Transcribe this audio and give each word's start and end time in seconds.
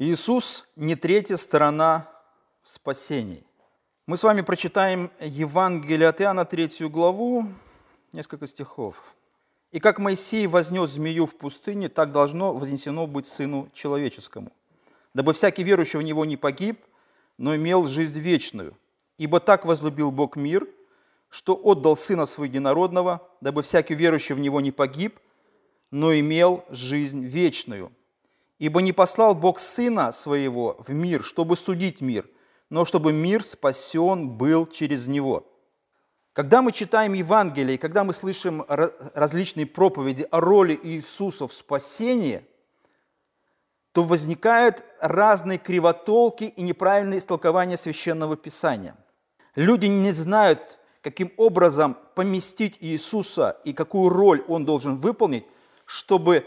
Иисус 0.00 0.64
не 0.76 0.94
третья 0.94 1.34
сторона 1.34 2.08
в 2.62 2.70
спасении. 2.70 3.44
Мы 4.06 4.16
с 4.16 4.22
вами 4.22 4.42
прочитаем 4.42 5.10
Евангелие 5.18 6.08
от 6.08 6.20
Иоанна, 6.20 6.44
третью 6.44 6.88
главу, 6.88 7.48
несколько 8.12 8.46
стихов. 8.46 9.16
«И 9.72 9.80
как 9.80 9.98
Моисей 9.98 10.46
вознес 10.46 10.90
змею 10.90 11.26
в 11.26 11.34
пустыне, 11.34 11.88
так 11.88 12.12
должно 12.12 12.54
вознесено 12.54 13.08
быть 13.08 13.26
Сыну 13.26 13.70
Человеческому, 13.74 14.52
дабы 15.14 15.32
всякий 15.32 15.64
верующий 15.64 15.98
в 15.98 16.02
Него 16.02 16.24
не 16.24 16.36
погиб, 16.36 16.78
но 17.36 17.56
имел 17.56 17.88
жизнь 17.88 18.20
вечную. 18.20 18.78
Ибо 19.16 19.40
так 19.40 19.66
возлюбил 19.66 20.12
Бог 20.12 20.36
мир, 20.36 20.68
что 21.28 21.56
отдал 21.60 21.96
Сына 21.96 22.24
Своего 22.24 22.52
Единородного, 22.52 23.28
дабы 23.40 23.62
всякий 23.62 23.96
верующий 23.96 24.36
в 24.36 24.38
Него 24.38 24.60
не 24.60 24.70
погиб, 24.70 25.18
но 25.90 26.16
имел 26.16 26.64
жизнь 26.70 27.24
вечную. 27.24 27.90
Ибо 28.58 28.82
не 28.82 28.92
послал 28.92 29.34
Бог 29.34 29.58
Сына 29.58 30.12
Своего 30.12 30.76
в 30.78 30.90
мир, 30.90 31.22
чтобы 31.22 31.56
судить 31.56 32.00
мир, 32.00 32.28
но 32.70 32.84
чтобы 32.84 33.12
мир 33.12 33.44
спасен 33.44 34.30
был 34.30 34.66
через 34.66 35.06
Него». 35.06 35.46
Когда 36.38 36.62
мы 36.62 36.70
читаем 36.70 37.14
Евангелие, 37.14 37.78
когда 37.78 38.04
мы 38.04 38.14
слышим 38.14 38.64
различные 38.68 39.66
проповеди 39.66 40.24
о 40.30 40.40
роли 40.40 40.78
Иисуса 40.80 41.48
в 41.48 41.52
спасении, 41.52 42.46
то 43.90 44.04
возникают 44.04 44.84
разные 45.00 45.58
кривотолки 45.58 46.44
и 46.44 46.62
неправильные 46.62 47.18
истолкования 47.18 47.76
Священного 47.76 48.36
Писания. 48.36 48.94
Люди 49.56 49.86
не 49.86 50.12
знают, 50.12 50.78
каким 51.02 51.32
образом 51.38 51.96
поместить 52.14 52.76
Иисуса 52.78 53.56
и 53.64 53.72
какую 53.72 54.08
роль 54.08 54.44
Он 54.46 54.64
должен 54.64 54.96
выполнить, 54.98 55.44
чтобы 55.86 56.46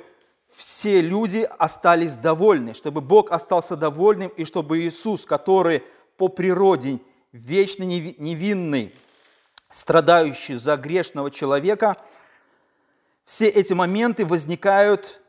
все 0.61 1.01
люди 1.01 1.49
остались 1.57 2.13
довольны, 2.13 2.75
чтобы 2.75 3.01
Бог 3.01 3.31
остался 3.31 3.75
довольным, 3.75 4.29
и 4.29 4.45
чтобы 4.45 4.81
Иисус, 4.81 5.25
который 5.25 5.83
по 6.17 6.27
природе 6.27 6.99
вечно 7.31 7.81
невинный, 7.81 8.95
страдающий 9.69 10.57
за 10.57 10.77
грешного 10.77 11.31
человека, 11.31 11.97
все 13.25 13.47
эти 13.47 13.73
моменты 13.73 14.23
возникают 14.23 15.19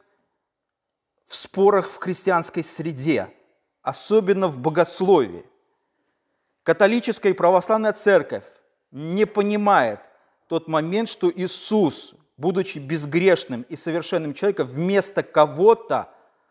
в 1.24 1.34
спорах 1.34 1.88
в 1.88 1.96
христианской 1.96 2.62
среде, 2.62 3.32
особенно 3.80 4.48
в 4.48 4.58
богословии. 4.58 5.46
Католическая 6.62 7.32
и 7.32 7.34
православная 7.34 7.94
церковь 7.94 8.44
не 8.90 9.24
понимает 9.24 10.00
тот 10.46 10.68
момент, 10.68 11.08
что 11.08 11.32
Иисус, 11.34 12.14
будучи 12.36 12.78
безгрешным 12.78 13.62
и 13.68 13.76
совершенным 13.76 14.34
человеком, 14.34 14.66
вместо 14.66 15.22
кого-то 15.22 16.10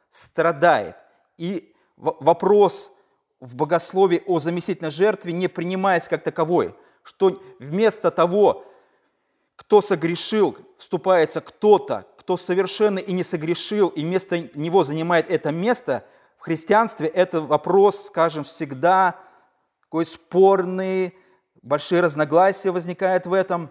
страдает. 0.09 0.95
И 1.37 1.73
вопрос 1.97 2.91
в 3.39 3.55
богословии 3.55 4.23
о 4.25 4.39
заместительной 4.39 4.91
жертве 4.91 5.33
не 5.33 5.47
принимается 5.47 6.09
как 6.09 6.23
таковой– 6.23 6.75
что 7.03 7.41
вместо 7.59 8.11
того, 8.11 8.65
кто 9.55 9.81
согрешил, 9.81 10.57
вступается 10.77 11.41
кто-то, 11.41 12.07
кто 12.17 12.37
совершенно 12.37 12.99
и 12.99 13.13
не 13.13 13.23
согрешил, 13.23 13.89
и 13.89 14.03
вместо 14.03 14.39
него 14.55 14.83
занимает 14.83 15.29
это 15.29 15.51
место, 15.51 16.05
в 16.37 16.43
христианстве 16.43 17.07
это 17.07 17.41
вопрос, 17.41 18.07
скажем, 18.07 18.43
всегда 18.43 19.19
такой 19.83 20.05
спорный, 20.05 21.15
большие 21.61 22.01
разногласия 22.01 22.71
возникают 22.71 23.27
в 23.27 23.33
этом. 23.33 23.69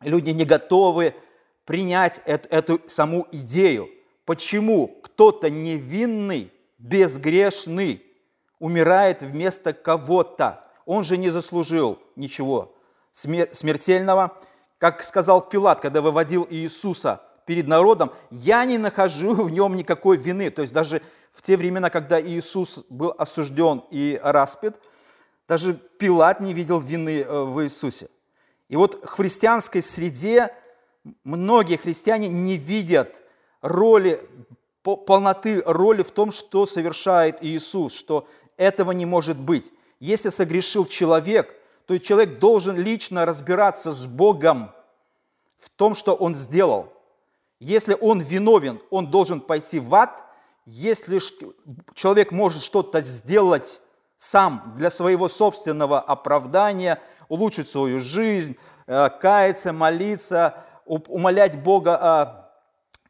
Люди 0.00 0.30
не 0.30 0.44
готовы 0.44 1.14
принять 1.64 2.20
эту, 2.24 2.48
эту 2.48 2.80
саму 2.88 3.26
идею. 3.32 3.88
Почему 4.24 4.88
кто-то 5.02 5.50
невинный, 5.50 6.52
безгрешный 6.78 8.02
умирает 8.58 9.22
вместо 9.22 9.72
кого-то? 9.72 10.64
он 10.86 11.04
же 11.04 11.16
не 11.16 11.30
заслужил 11.30 11.98
ничего 12.16 12.74
смертельного. 13.12 14.38
Как 14.78 15.02
сказал 15.02 15.48
Пилат, 15.48 15.80
когда 15.80 16.02
выводил 16.02 16.46
Иисуса 16.50 17.22
перед 17.46 17.68
народом, 17.68 18.12
я 18.30 18.64
не 18.64 18.78
нахожу 18.78 19.34
в 19.34 19.50
нем 19.50 19.76
никакой 19.76 20.16
вины. 20.16 20.50
То 20.50 20.62
есть 20.62 20.74
даже 20.74 21.00
в 21.32 21.42
те 21.42 21.56
времена, 21.56 21.90
когда 21.90 22.20
Иисус 22.20 22.84
был 22.88 23.14
осужден 23.16 23.82
и 23.90 24.18
распят, 24.22 24.78
даже 25.48 25.74
Пилат 25.74 26.40
не 26.40 26.54
видел 26.54 26.80
вины 26.80 27.20
э, 27.20 27.42
в 27.44 27.62
Иисусе. 27.62 28.08
И 28.68 28.76
вот 28.76 29.04
в 29.04 29.08
христианской 29.08 29.82
среде 29.82 30.54
многие 31.24 31.76
христиане 31.76 32.28
не 32.28 32.56
видят 32.56 33.22
роли, 33.60 34.20
полноты 34.82 35.62
роли 35.64 36.02
в 36.02 36.10
том, 36.10 36.32
что 36.32 36.66
совершает 36.66 37.42
Иисус, 37.42 37.94
что 37.94 38.26
этого 38.56 38.92
не 38.92 39.06
может 39.06 39.38
быть. 39.38 39.72
Если 40.00 40.28
согрешил 40.28 40.86
человек, 40.86 41.54
то 41.86 41.98
человек 41.98 42.38
должен 42.38 42.76
лично 42.76 43.24
разбираться 43.24 43.92
с 43.92 44.06
Богом 44.06 44.70
в 45.58 45.70
том, 45.70 45.94
что 45.94 46.14
он 46.14 46.34
сделал. 46.34 46.92
Если 47.60 47.96
он 48.00 48.20
виновен, 48.20 48.80
он 48.90 49.10
должен 49.10 49.40
пойти 49.40 49.78
в 49.78 49.94
ад. 49.94 50.24
Если 50.66 51.20
человек 51.94 52.32
может 52.32 52.62
что-то 52.62 53.02
сделать 53.02 53.80
сам 54.16 54.74
для 54.76 54.90
своего 54.90 55.28
собственного 55.28 56.00
оправдания, 56.00 57.00
улучшить 57.28 57.68
свою 57.68 58.00
жизнь, 58.00 58.56
э, 58.86 59.08
каяться, 59.20 59.72
молиться, 59.72 60.64
умолять 60.86 61.62
Бога 61.62 61.96
о 61.96 62.44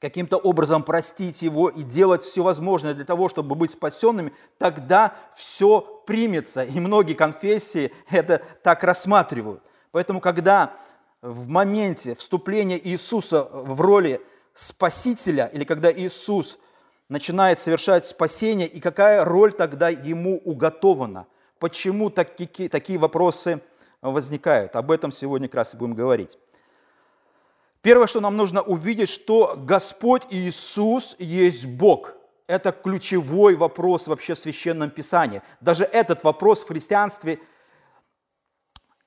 каким-то 0.01 0.37
образом 0.37 0.83
простить 0.83 1.41
его 1.41 1.71
и 1.71 1.83
делать 1.83 2.23
все 2.23 2.43
возможное 2.43 2.93
для 2.93 3.07
того, 3.07 3.29
чтобы 3.29 3.55
быть 3.55 3.71
спасенными, 3.71 4.33
тогда 4.59 5.15
все 5.35 5.81
примется. 6.07 6.63
И 6.63 6.79
многие 6.79 7.15
конфессии 7.15 7.91
это 8.11 8.43
так 8.63 8.85
рассматривают. 8.85 9.63
Поэтому, 9.93 10.21
когда 10.21 10.75
в 11.23 11.49
моменте 11.49 12.15
вступления 12.15 12.79
Иисуса 12.79 13.45
в 13.45 13.81
роли 13.81 14.21
Спасителя, 14.53 15.47
или 15.47 15.65
когда 15.65 15.91
Иисус 15.91 16.59
начинает 17.09 17.59
совершать 17.59 18.05
спасение, 18.05 18.69
и 18.69 18.81
какая 18.81 19.25
роль 19.25 19.53
тогда 19.53 19.89
ему 19.89 20.37
уготована, 20.45 21.27
почему 21.59 22.11
такие, 22.11 22.69
такие 22.69 22.99
вопросы 22.99 23.63
возникают. 24.03 24.77
Об 24.77 24.91
этом 24.91 25.13
сегодня 25.13 25.49
как 25.49 25.55
раз 25.57 25.75
и 25.75 25.79
будем 25.79 25.95
говорить. 25.95 26.37
Первое, 27.85 28.07
что 28.07 28.23
нам 28.23 28.35
нужно 28.39 28.63
увидеть, 28.63 29.11
что 29.11 29.57
Господь 29.59 30.23
Иисус 30.31 31.17
есть 31.19 31.67
Бог. 31.67 32.15
Это 32.47 32.73
ключевой 32.73 33.57
вопрос 33.57 34.07
вообще 34.09 34.33
в 34.33 34.39
Священном 34.39 34.89
Писании. 34.89 35.43
Даже 35.61 35.85
этот 35.85 36.25
вопрос 36.25 36.65
в 36.65 36.69
христианстве 36.69 37.41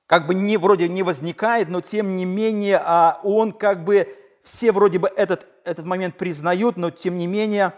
как 0.06 0.28
бы 0.28 0.34
не, 0.34 0.56
вроде 0.58 0.88
не 0.88 1.02
возникает, 1.02 1.68
но 1.68 1.80
тем 1.80 2.14
не 2.16 2.24
менее 2.24 2.80
а 2.80 3.20
он 3.24 3.50
как 3.50 3.84
бы, 3.84 4.16
все 4.44 4.70
вроде 4.70 5.00
бы 5.00 5.08
этот, 5.08 5.48
этот 5.64 5.84
момент 5.84 6.16
признают, 6.16 6.76
но 6.76 6.90
тем 6.90 7.18
не 7.18 7.26
менее, 7.26 7.74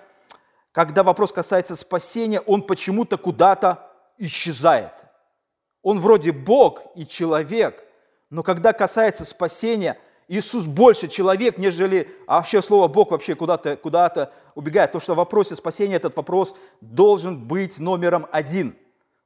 когда 0.71 1.03
вопрос 1.03 1.33
касается 1.33 1.77
спасения, 1.77 2.41
он 2.41 2.61
почему-то 2.61 3.17
куда-то 3.17 3.91
исчезает. 4.19 4.93
Он 5.81 5.99
вроде 5.99 6.33
Бог 6.33 6.83
и 6.95 7.07
человек, 7.07 7.83
но 8.29 8.43
когда 8.43 8.75
касается 8.75 9.25
спасения– 9.25 9.97
Иисус 10.31 10.67
больше 10.67 11.09
человек, 11.09 11.59
нежели 11.59 12.09
а 12.29 12.37
вообще 12.37 12.63
слово 12.63 12.87
Бог 12.87 13.11
вообще 13.11 13.35
куда-то 13.35 13.77
куда, 13.77 14.31
убегает. 14.55 14.93
То, 14.93 15.01
что 15.01 15.15
в 15.15 15.17
вопросе 15.17 15.57
спасения 15.57 15.97
этот 15.97 16.15
вопрос 16.15 16.55
должен 16.81 17.37
быть 17.37 17.81
номером 17.81 18.27
один. 18.31 18.77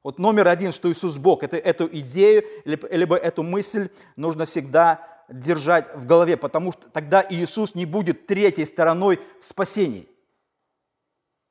Вот 0.01 0.17
номер 0.17 0.47
один, 0.47 0.71
что 0.71 0.91
Иисус 0.91 1.17
Бог, 1.17 1.43
это, 1.43 1.57
эту 1.57 1.87
идею, 1.99 2.43
либо 2.65 3.15
эту 3.17 3.43
мысль 3.43 3.89
нужно 4.15 4.47
всегда 4.47 5.07
держать 5.29 5.95
в 5.95 6.07
голове, 6.07 6.37
потому 6.37 6.71
что 6.71 6.89
тогда 6.89 7.23
Иисус 7.29 7.75
не 7.75 7.85
будет 7.85 8.25
третьей 8.25 8.65
стороной 8.65 9.19
в 9.39 9.45
спасении. 9.45 10.09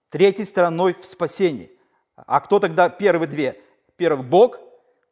Третьей 0.09 0.47
стороной 0.47 0.95
в 0.95 1.05
спасении. 1.05 1.71
А 2.17 2.41
кто 2.41 2.59
тогда 2.59 2.89
первые 2.89 3.29
две? 3.29 3.61
Первый 3.95 4.27
Бог, 4.27 4.59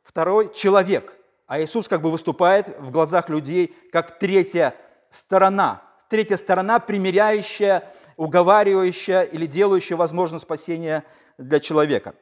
второй 0.02 0.52
человек– 0.52 1.16
а 1.46 1.60
Иисус 1.60 1.88
как 1.88 2.02
бы 2.02 2.10
выступает 2.10 2.78
в 2.78 2.90
глазах 2.90 3.28
людей 3.28 3.74
как 3.92 4.18
третья 4.18 4.74
сторона. 5.10 5.82
Третья 6.08 6.36
сторона, 6.36 6.78
примиряющая, 6.78 7.92
уговаривающая 8.16 9.22
или 9.22 9.46
делающая 9.46 9.96
возможно 9.96 10.38
спасение 10.38 11.04
для 11.38 11.60
человека. 11.60 12.14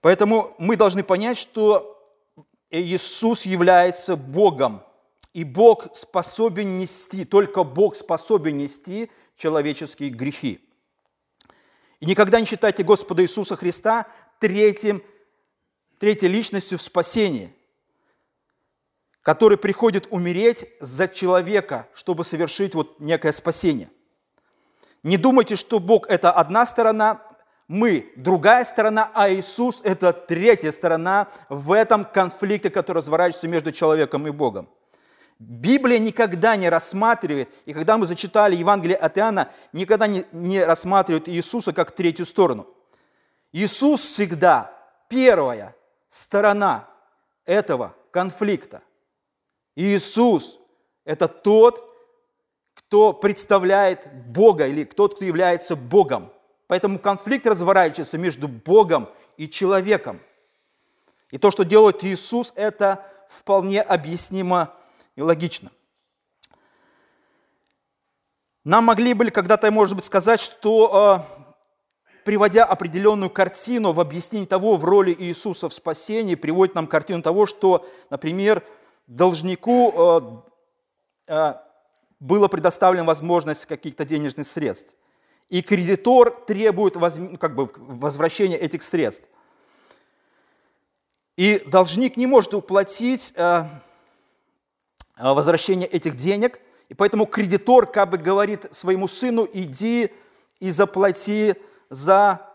Поэтому 0.00 0.54
мы 0.58 0.76
должны 0.76 1.02
понять, 1.02 1.36
что 1.36 2.02
Иисус 2.70 3.46
является 3.46 4.16
Богом, 4.16 4.82
и 5.32 5.44
Бог 5.44 5.94
способен 5.94 6.78
нести, 6.78 7.24
только 7.24 7.62
Бог 7.62 7.94
способен 7.94 8.56
нести 8.56 9.10
человеческие 9.36 10.10
грехи. 10.10 10.60
И 12.00 12.06
никогда 12.06 12.40
не 12.40 12.46
считайте 12.46 12.82
Господа 12.82 13.22
Иисуса 13.22 13.56
Христа 13.56 14.06
третьим, 14.38 15.02
третьей 15.98 16.28
личностью 16.28 16.78
в 16.78 16.82
спасении 16.82 17.55
который 19.26 19.58
приходит 19.58 20.06
умереть 20.10 20.66
за 20.78 21.08
человека, 21.08 21.88
чтобы 21.94 22.22
совершить 22.22 22.76
вот 22.76 23.00
некое 23.00 23.32
спасение. 23.32 23.90
Не 25.02 25.16
думайте, 25.16 25.56
что 25.56 25.80
Бог– 25.80 26.06
это 26.08 26.30
одна 26.30 26.64
сторона, 26.64 27.20
мы 27.66 28.12
другая 28.14 28.64
сторона, 28.64 29.10
а 29.14 29.28
Иисус– 29.28 29.80
это 29.84 30.12
третья 30.12 30.70
сторона 30.70 31.26
в 31.48 31.72
этом 31.72 32.04
конфликте, 32.04 32.70
который 32.70 32.98
разворачивается 32.98 33.48
между 33.48 33.72
человеком 33.72 34.28
и 34.28 34.30
Богом. 34.30 34.68
Библия 35.40 35.98
никогда 35.98 36.54
не 36.54 36.68
рассматривает, 36.68 37.48
и 37.64 37.72
когда 37.72 37.98
мы 37.98 38.06
зачитали 38.06 38.54
Евангелие 38.54 38.96
от 38.96 39.18
Иоанна, 39.18 39.50
никогда 39.72 40.06
не, 40.06 40.24
не 40.30 40.62
рассматривает 40.62 41.28
Иисуса 41.28 41.72
как 41.72 41.90
третью 41.90 42.26
сторону. 42.26 42.68
Иисус 43.50 44.02
всегда 44.02 44.72
первая 45.08 45.74
сторона 46.10 46.88
этого 47.44 47.96
конфликта. 48.12 48.82
Иисус– 49.76 50.58
это 51.04 51.28
тот, 51.28 51.88
кто 52.74 53.12
представляет 53.12 54.08
Бога 54.26 54.66
или 54.66 54.84
тот, 54.84 55.16
кто 55.16 55.24
является 55.24 55.76
Богом. 55.76 56.32
Поэтому 56.66 56.98
конфликт 56.98 57.46
разворачивается 57.46 58.18
между 58.18 58.48
Богом 58.48 59.08
и 59.36 59.48
человеком. 59.48 60.20
И 61.30 61.38
то, 61.38 61.50
что 61.50 61.64
делает 61.64 62.02
Иисус, 62.02 62.52
это 62.56 63.04
вполне 63.28 63.82
объяснимо 63.82 64.74
и 65.14 65.22
логично. 65.22 65.70
Нам 68.64 68.84
могли 68.84 69.14
бы 69.14 69.30
когда-то, 69.30 69.70
может 69.70 69.94
быть, 69.94 70.04
сказать, 70.04 70.40
что 70.40 71.22
э, 71.30 71.46
приводя 72.24 72.64
определенную 72.64 73.30
картину 73.30 73.92
в 73.92 74.00
объяснении 74.00 74.46
того 74.46 74.76
в 74.76 74.84
роли 74.84 75.14
Иисуса 75.16 75.68
в 75.68 75.74
спасении, 75.74 76.34
приводит 76.34 76.74
нам 76.74 76.88
картину 76.88 77.22
того, 77.22 77.46
что, 77.46 77.86
например, 78.10 78.64
должнику 79.06 80.42
э, 81.28 81.32
э, 81.32 81.54
была 82.20 82.48
предоставлена 82.48 83.04
возможность 83.04 83.66
каких-то 83.66 84.04
денежных 84.04 84.46
средств. 84.46 84.96
И 85.48 85.62
кредитор 85.62 86.30
требует 86.46 86.96
ну, 86.96 87.38
как 87.38 87.54
бы, 87.54 87.70
возвращения 87.76 88.56
этих 88.56 88.82
средств. 88.82 89.28
И 91.36 91.62
должник 91.66 92.16
не 92.16 92.26
может 92.26 92.54
уплатить 92.54 93.32
Э, 95.16 95.32
возвращения 95.32 95.86
этих 95.86 96.16
денег. 96.16 96.60
И 96.88 96.94
поэтому 96.94 97.26
кредитор 97.26 97.86
как 97.86 98.10
бы 98.10 98.18
говорит 98.18 98.66
своему 98.70 99.08
сыну, 99.08 99.48
иди 99.50 100.10
и 100.60 100.70
заплати 100.70 101.54
за 101.90 102.45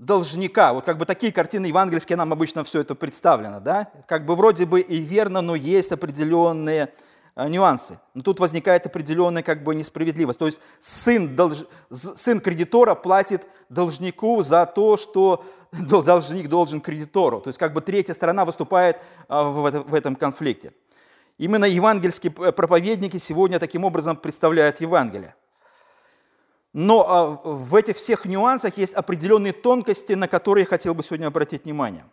должника. 0.00 0.72
Вот 0.72 0.86
как 0.86 0.96
бы 0.96 1.04
такие 1.04 1.30
картины 1.30 1.66
евангельские 1.66 2.16
нам 2.16 2.32
обычно 2.32 2.64
все 2.64 2.80
это 2.80 2.94
представлено, 2.94 3.60
да? 3.60 3.92
Как 4.08 4.24
бы 4.24 4.34
вроде 4.34 4.64
бы 4.64 4.80
и 4.80 4.98
верно, 4.98 5.42
но 5.42 5.54
есть 5.54 5.92
определенные 5.92 6.88
э, 7.36 7.48
нюансы. 7.48 8.00
Но 8.14 8.22
тут 8.22 8.40
возникает 8.40 8.86
определенная 8.86 9.42
как 9.42 9.62
бы 9.62 9.74
несправедливость. 9.74 10.38
То 10.38 10.46
есть 10.46 10.60
сын, 10.80 11.36
долж... 11.36 11.66
сын 11.90 12.40
кредитора 12.40 12.94
платит 12.94 13.46
должнику 13.68 14.42
за 14.42 14.64
то, 14.64 14.96
что 14.96 15.44
должник 15.70 16.48
должен 16.48 16.80
кредитору. 16.80 17.40
То 17.40 17.48
есть 17.48 17.58
как 17.58 17.74
бы 17.74 17.82
третья 17.82 18.14
сторона 18.14 18.46
выступает 18.46 18.96
э, 19.28 19.42
в 19.42 19.94
этом 19.94 20.16
конфликте. 20.16 20.72
Именно 21.36 21.66
евангельские 21.66 22.32
проповедники 22.32 23.18
сегодня 23.18 23.58
таким 23.58 23.84
образом 23.84 24.16
представляют 24.16 24.80
Евангелие. 24.80 25.34
Но 26.72 27.06
а, 27.08 27.26
в 27.42 27.74
этих 27.74 27.96
всех 27.96 28.24
нюансах 28.24 28.76
есть 28.76 28.94
определенные 28.94 29.52
тонкости, 29.52 30.12
на 30.12 30.28
которые 30.28 30.62
я 30.62 30.68
хотел 30.68 30.94
бы 30.94 31.02
сегодня 31.02 31.26
обратить 31.26 31.64
внимание. 31.64 32.04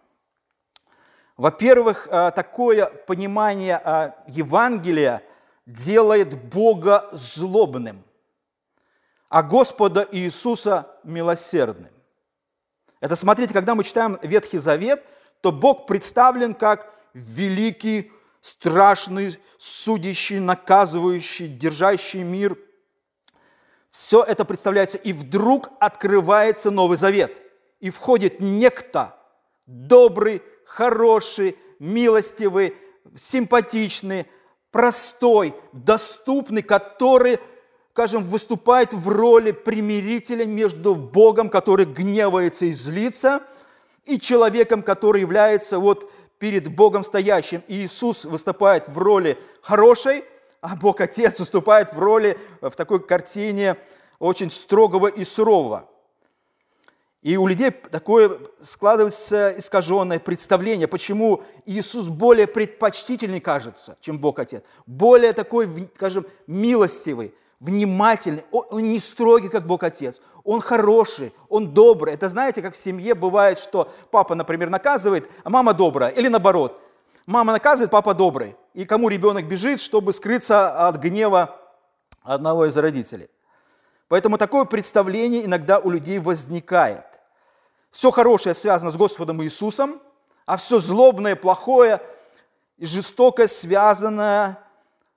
Во-первых, 1.37 2.07
а, 2.09 2.31
такое 2.31 2.87
понимание 2.87 3.77
а, 3.77 4.15
Евангелия 4.27 5.21
делает 5.67 6.33
Бога 6.49 7.09
злобным, 7.11 8.03
а 9.29 9.43
Господа 9.43 10.07
Иисуса 10.11 10.87
милосердным. 11.03 11.91
Это, 12.99 13.15
смотрите, 13.15 13.53
когда 13.53 13.75
мы 13.75 13.83
читаем 13.83 14.17
Ветхий 14.23 14.57
Завет, 14.57 15.05
то 15.41 15.51
Бог 15.51 15.85
представлен 15.85 16.55
как 16.55 16.91
великий 17.13 18.11
страшный, 18.41 19.37
судящий, 19.59 20.39
наказывающий, 20.39 21.47
держащий 21.47 22.23
мир. 22.23 22.57
Все 23.91 24.23
это 24.23 24.45
представляется, 24.45 24.97
и 24.97 25.13
вдруг 25.13 25.69
открывается 25.79 26.71
Новый 26.71 26.97
Завет, 26.97 27.41
и 27.79 27.89
входит 27.89 28.39
некто 28.39 29.15
добрый, 29.65 30.41
хороший, 30.65 31.57
милостивый, 31.79 32.75
симпатичный, 33.15 34.25
простой, 34.71 35.55
доступный, 35.73 36.61
который, 36.61 37.39
скажем, 37.91 38.23
выступает 38.23 38.93
в 38.93 39.07
роли 39.09 39.51
примирителя 39.51 40.45
между 40.45 40.95
Богом, 40.95 41.49
который 41.49 41.85
гневается 41.85 42.65
и 42.65 42.73
злится, 42.73 43.43
и 44.05 44.19
человеком, 44.19 44.81
который 44.81 45.21
является 45.21 45.79
вот 45.79 46.11
перед 46.39 46.67
Богом 46.67 47.03
стоящим. 47.03 47.63
И 47.67 47.85
Иисус 47.85 48.23
выступает 48.25 48.87
в 48.87 48.97
роли 48.97 49.37
хорошей, 49.61 50.23
а 50.61 50.75
Бог 50.75 51.01
Отец 51.01 51.39
выступает 51.39 51.93
в 51.93 51.99
роли, 51.99 52.37
в 52.61 52.71
такой 52.71 53.05
картине 53.05 53.77
очень 54.19 54.49
строгого 54.49 55.07
и 55.07 55.23
сурового. 55.23 55.89
И 57.21 57.35
у 57.35 57.47
людей 57.47 57.71
такое 57.71 58.37
складывается 58.61 59.55
искаженное 59.57 60.19
представление, 60.19 60.87
почему 60.87 61.43
Иисус 61.65 62.09
более 62.09 62.47
предпочтительный 62.47 63.41
кажется, 63.41 63.97
чем 63.99 64.19
Бог 64.19 64.39
Отец, 64.39 64.63
более 64.85 65.33
такой, 65.33 65.89
скажем, 65.95 66.25
милостивый, 66.45 67.33
внимательный, 67.59 68.43
он 68.51 68.83
не 68.83 68.99
строгий, 68.99 69.49
как 69.49 69.65
Бог 69.65 69.83
Отец, 69.83 70.21
он 70.43 70.61
хороший, 70.61 71.33
он 71.49 71.73
добрый. 71.73 72.13
Это 72.13 72.29
знаете, 72.29 72.61
как 72.61 72.73
в 72.73 72.77
семье 72.77 73.15
бывает, 73.15 73.59
что 73.59 73.91
папа, 74.11 74.35
например, 74.35 74.69
наказывает, 74.69 75.29
а 75.43 75.49
мама 75.49 75.73
добрая, 75.73 76.11
или 76.11 76.29
наоборот. 76.29 76.79
Мама 77.27 77.51
наказывает, 77.51 77.91
папа 77.91 78.13
добрый. 78.13 78.55
И 78.73 78.85
кому 78.85 79.09
ребенок 79.09 79.47
бежит, 79.47 79.81
чтобы 79.81 80.13
скрыться 80.13 80.87
от 80.87 80.95
гнева 80.95 81.59
одного 82.23 82.65
из 82.65 82.77
родителей. 82.77 83.29
Поэтому 84.07 84.37
такое 84.37 84.63
представление 84.63 85.43
иногда 85.43 85.79
у 85.79 85.89
людей 85.89 86.19
возникает. 86.19 87.05
Все 87.91 88.11
хорошее 88.11 88.55
связано 88.55 88.91
с 88.91 88.97
Господом 88.97 89.43
Иисусом, 89.43 90.01
а 90.45 90.55
все 90.55 90.79
злобное, 90.79 91.35
плохое 91.35 91.99
и 92.77 92.85
жестокое 92.85 93.47
связано 93.47 94.59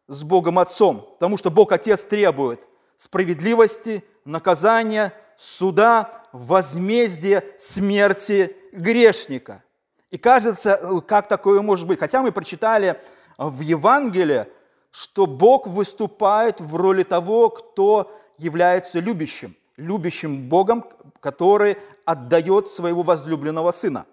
с 0.09 0.25
Богом 0.25 0.59
Отцом. 0.59 1.03
Потому 1.13 1.37
что 1.37 1.51
Бог 1.51 1.71
Отец 1.71 2.03
требует 2.03 2.67
справедливости, 2.97 4.05
наказания, 4.25 5.13
суда, 5.37 6.27
возмездия, 6.33 7.45
смерти 7.57 8.57
грешника. 8.73 9.63
И 10.11 10.19
кажется, 10.19 11.03
как 11.07 11.29
такое 11.29 11.63
может 11.63 11.87
быть? 11.87 12.01
Хотя 12.01 12.23
мы 12.23 12.33
прочитали 12.33 13.01
в 13.39 13.61
Евангелии, 13.61 14.47
что 14.91 15.27
Бог 15.27 15.67
выступает 15.67 16.61
в 16.61 16.75
роли 16.75 17.05
того, 17.05 17.49
кто 17.51 18.13
является 18.39 18.99
любящим, 18.99 19.55
любящим 19.77 20.49
Богом, 20.49 20.85
который 21.21 21.79
отдает 22.05 22.69
своего 22.69 23.03
возлюбленного 23.03 23.71
сына. 23.71 24.07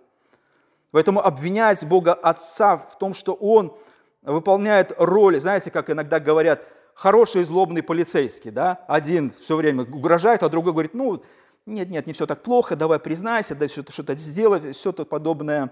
Поэтому 0.92 1.20
обвинять 1.20 1.86
Бога 1.86 2.14
Отца 2.14 2.78
в 2.78 2.98
том, 2.98 3.14
что 3.14 3.34
Он 3.34 3.76
выполняет 4.22 4.94
роли, 4.98 5.40
знаете, 5.40 5.72
как 5.72 5.90
иногда 5.90 6.20
говорят– 6.20 6.62
хороший 6.98 7.44
злобный 7.44 7.84
полицейский, 7.84 8.50
да, 8.50 8.84
один 8.88 9.32
все 9.40 9.56
время 9.56 9.84
угрожает, 9.84 10.42
а 10.42 10.50
другой 10.50 10.74
говорит, 10.74 10.96
ну, 10.96 11.22
нет, 11.68 11.90
нет, 11.90 12.08
не 12.08 12.14
все 12.14 12.26
так 12.26 12.42
плохо, 12.42 12.76
давай 12.76 13.00
признайся, 13.00 13.56
дай 13.56 13.68
что-то 13.68 13.92
что 13.92 14.16
сделай, 14.16 14.72
все 14.72 14.92
то 14.92 15.06
подобное. 15.06 15.72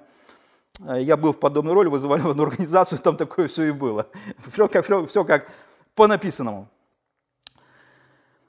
Э, 0.86 1.02
я 1.02 1.18
был 1.18 1.34
в 1.34 1.40
подобной 1.40 1.74
роли, 1.74 1.88
вызывали 1.88 2.22
в 2.22 2.30
одну 2.30 2.44
организацию, 2.44 3.00
там 3.00 3.18
такое 3.18 3.48
все 3.48 3.64
и 3.64 3.72
было. 3.72 4.08
Все 4.52 4.68
как, 4.68 4.86
все 4.86 5.24
как 5.24 5.50
по 5.96 6.08
написанному. 6.08 6.68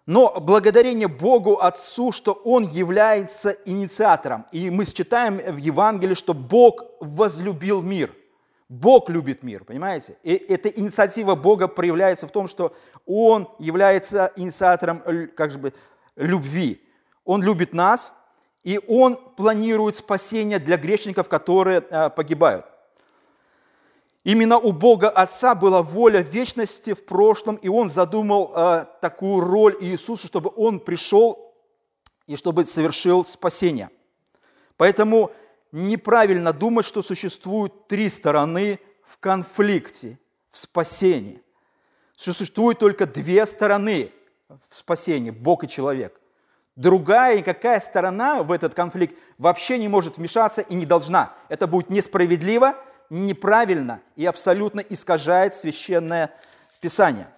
Но 0.04 0.38
благодарение 0.40 1.08
Богу 1.08 1.56
Отцу, 1.56 2.12
что 2.12 2.32
Он 2.32 2.64
является 2.64 3.50
инициатором. 3.64 4.46
И 4.52 4.70
мы 4.70 4.84
считаем 4.84 5.38
в 5.38 5.56
Евангелии, 5.56 6.14
что 6.14 6.34
Бог 6.34 6.82
возлюбил 7.00 7.82
мир– 7.82 8.12
Бог 8.68 9.08
любит 9.08 9.42
мир, 9.42 9.64
понимаете? 9.64 10.16
И 10.24 10.32
эта 10.32 10.68
инициатива 10.68 11.36
Бога 11.36 11.68
проявляется 11.68 12.26
в 12.26 12.32
том, 12.32 12.48
что 12.48 12.74
Он 13.04 13.48
является 13.60 14.32
инициатором 14.34 15.02
как 15.36 15.52
же, 15.52 15.72
любви. 16.16 16.82
Он 17.26 17.42
любит 17.42 17.74
нас, 17.74 18.12
и 18.62 18.80
Он 18.88 19.16
планирует 19.36 19.96
спасение 19.96 20.58
для 20.58 20.78
грешников, 20.78 21.28
которые 21.28 21.80
э, 21.90 22.10
погибают. 22.10 22.64
Именно 24.24 24.58
у 24.58 24.72
Бога 24.72 25.08
Отца 25.08 25.54
была 25.54 25.82
воля 25.82 26.20
вечности 26.20 26.94
в 26.94 27.04
прошлом, 27.04 27.56
и 27.56 27.68
Он 27.68 27.88
задумал 27.88 28.52
э, 28.54 28.86
такую 29.00 29.40
роль 29.40 29.76
Иисуса, 29.80 30.26
чтобы 30.26 30.50
Он 30.56 30.80
пришел 30.80 31.54
и 32.26 32.36
чтобы 32.36 32.64
совершил 32.64 33.24
спасение. 33.24 33.90
Поэтому 34.76 35.30
неправильно 35.72 36.52
думать, 36.52 36.86
что 36.86 37.02
существуют 37.02 37.88
три 37.88 38.08
стороны 38.08 38.80
в 39.04 39.18
конфликте, 39.18 40.18
в 40.50 40.58
спасении. 40.58 41.42
Существует 42.16 42.78
только 42.78 43.06
две 43.06 43.46
стороны 43.46 44.12
в 44.68 44.74
спасении– 44.74 45.30
Бог 45.32 45.64
и 45.64 45.68
человек. 45.68 46.20
Другая 46.76 47.38
никакая 47.38 47.80
сторона 47.80 48.42
в 48.42 48.52
этот 48.52 48.74
конфликт 48.74 49.16
вообще 49.38 49.78
не 49.78 49.88
может 49.88 50.18
вмешаться 50.18 50.60
и 50.60 50.74
не 50.74 50.84
должна. 50.84 51.32
Это 51.48 51.66
будет 51.66 51.88
несправедливо, 51.88 52.76
неправильно 53.08 54.02
и 54.14 54.26
абсолютно 54.26 54.80
искажает 54.80 55.54
священное 55.54 56.30
Писание. 56.80 57.28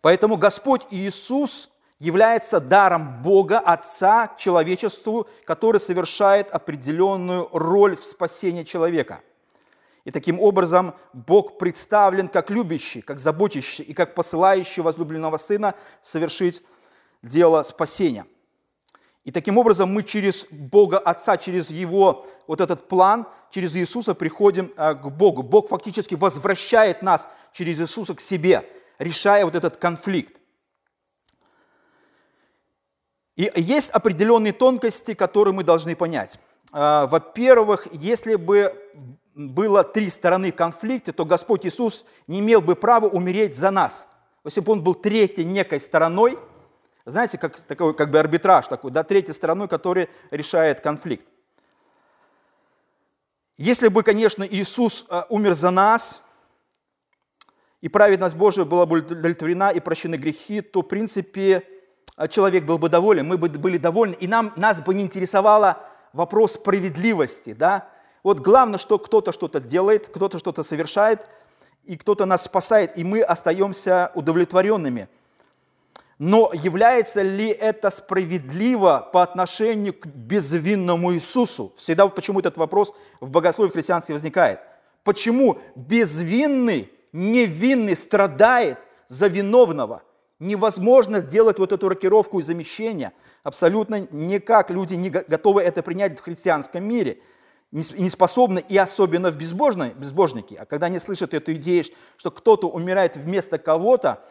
Поэтому 0.00 0.38
Господь 0.38 0.86
Иисус 0.90 1.68
является 1.98 2.60
даром 2.60 3.22
Бога, 3.22 3.58
Отца, 3.58 4.32
человечеству, 4.38 5.28
который 5.44 5.80
совершает 5.80 6.50
определенную 6.50 7.48
роль 7.52 7.96
в 7.96 8.04
спасении 8.04 8.62
человека. 8.62 9.20
И 10.04 10.10
таким 10.10 10.40
образом 10.40 10.94
Бог 11.12 11.58
представлен 11.58 12.28
как 12.28 12.48
любящий, 12.48 13.02
как 13.02 13.18
заботящий 13.18 13.84
и 13.84 13.92
как 13.92 14.14
посылающий 14.14 14.82
возлюбленного 14.82 15.36
Сына 15.36 15.74
совершить 16.00 16.62
дело 17.22 17.62
спасения. 17.62 18.26
И 19.24 19.30
таким 19.30 19.58
образом 19.58 19.92
мы 19.92 20.02
через 20.02 20.46
Бога 20.50 20.98
Отца, 20.98 21.36
через 21.36 21.70
Его 21.70 22.26
вот 22.46 22.60
этот 22.60 22.88
план, 22.88 23.26
через 23.50 23.76
Иисуса 23.76 24.14
приходим 24.14 24.72
э, 24.76 24.94
к 24.94 25.08
Богу. 25.08 25.42
Бог 25.42 25.68
фактически 25.68 26.14
возвращает 26.14 27.02
нас 27.02 27.28
через 27.52 27.80
Иисуса 27.80 28.14
к 28.14 28.20
себе, 28.20 28.68
решая 28.98 29.44
вот 29.44 29.54
этот 29.54 29.76
конфликт. 29.76 30.38
И 33.36 33.52
есть 33.54 33.90
определенные 33.90 34.52
тонкости, 34.52 35.14
которые 35.14 35.54
мы 35.54 35.62
должны 35.62 35.94
понять. 35.94 36.40
А, 36.72 37.06
во-первых, 37.06 37.86
если 37.92 38.34
бы 38.34 38.74
было 39.34 39.84
три 39.84 40.10
стороны 40.10 40.50
конфликта, 40.50 41.12
то 41.12 41.24
Господь 41.24 41.64
Иисус 41.64 42.04
не 42.26 42.40
имел 42.40 42.60
бы 42.60 42.74
права 42.74 43.06
умереть 43.06 43.56
за 43.56 43.70
нас. 43.70 44.08
Если 44.44 44.60
бы 44.60 44.72
Он 44.72 44.82
был 44.82 44.94
третьей 44.94 45.44
некой 45.44 45.80
стороной, 45.80 46.38
знаете, 47.10 47.38
как, 47.38 47.58
такой 47.60 47.94
как 47.94 48.10
бы 48.10 48.18
арбитраж 48.18 48.68
такой, 48.68 48.90
да, 48.90 49.02
третьей 49.02 49.34
стороной, 49.34 49.68
который 49.68 50.08
решает 50.30 50.80
конфликт. 50.80 51.26
Если 53.56 53.88
бы, 53.88 54.02
конечно, 54.02 54.44
Иисус 54.44 55.06
а, 55.08 55.26
умер 55.28 55.54
за 55.54 55.70
нас, 55.70 56.22
и 57.80 57.88
праведность 57.88 58.36
Божия 58.36 58.64
была 58.64 58.86
бы 58.86 58.98
удовлетворена 58.98 59.70
и 59.70 59.80
прощены 59.80 60.16
грехи, 60.16 60.60
то, 60.60 60.80
в 60.80 60.84
принципе, 60.84 61.64
а 62.16 62.28
человек 62.28 62.64
был 62.64 62.78
бы 62.78 62.88
доволен, 62.88 63.26
мы 63.26 63.38
бы 63.38 63.48
были 63.48 63.78
довольны, 63.78 64.14
и 64.14 64.26
нам, 64.26 64.52
нас 64.56 64.80
бы 64.80 64.94
не 64.94 65.02
интересовало 65.02 65.78
вопрос 66.12 66.54
справедливости. 66.54 67.52
Да? 67.52 67.88
Вот 68.22 68.40
главное, 68.40 68.78
что 68.78 68.98
кто-то 68.98 69.32
что-то 69.32 69.60
делает, 69.60 70.08
кто-то 70.08 70.38
что-то 70.38 70.62
совершает, 70.62 71.26
и 71.84 71.96
кто-то 71.96 72.26
нас 72.26 72.44
спасает, 72.44 72.98
и 72.98 73.04
мы 73.04 73.22
остаемся 73.22 74.12
удовлетворенными. 74.14 75.08
Но 76.18 76.50
является 76.52 77.22
ли 77.22 77.48
это 77.48 77.90
справедливо 77.90 79.08
по 79.12 79.22
отношению 79.22 79.94
к 79.94 80.06
безвинному 80.06 81.14
Иисусу? 81.14 81.72
Всегда 81.76 82.08
почему 82.08 82.40
этот 82.40 82.56
вопрос 82.56 82.92
в 83.20 83.30
богословии 83.30 83.70
христианстве 83.70 84.14
возникает. 84.14 84.60
Почему 85.04 85.58
безвинный, 85.76 86.90
невинный 87.12 87.96
страдает 87.96 88.78
за 89.06 89.28
виновного? 89.28 90.02
невозможно 90.38 91.20
сделать 91.20 91.58
вот 91.58 91.72
эту 91.72 91.88
рокировку 91.88 92.38
и 92.38 92.42
замещение. 92.42 93.12
Абсолютно 93.42 94.06
никак 94.12 94.70
люди 94.70 94.94
не 94.94 95.10
готовы 95.10 95.62
это 95.62 95.82
принять 95.82 96.18
в 96.18 96.22
христианском 96.22 96.84
мире. 96.84 97.18
Не 97.70 98.08
способны, 98.08 98.64
и 98.66 98.78
особенно 98.78 99.30
в 99.30 99.36
безбожной, 99.36 99.90
безбожнике. 99.90 100.56
А 100.56 100.64
когда 100.64 100.86
они 100.86 100.98
слышат 100.98 101.34
эту 101.34 101.52
идею, 101.54 101.84
что 102.16 102.30
кто-то 102.30 102.66
умирает 102.66 103.16
вместо 103.16 103.58
кого-то, 103.58 104.24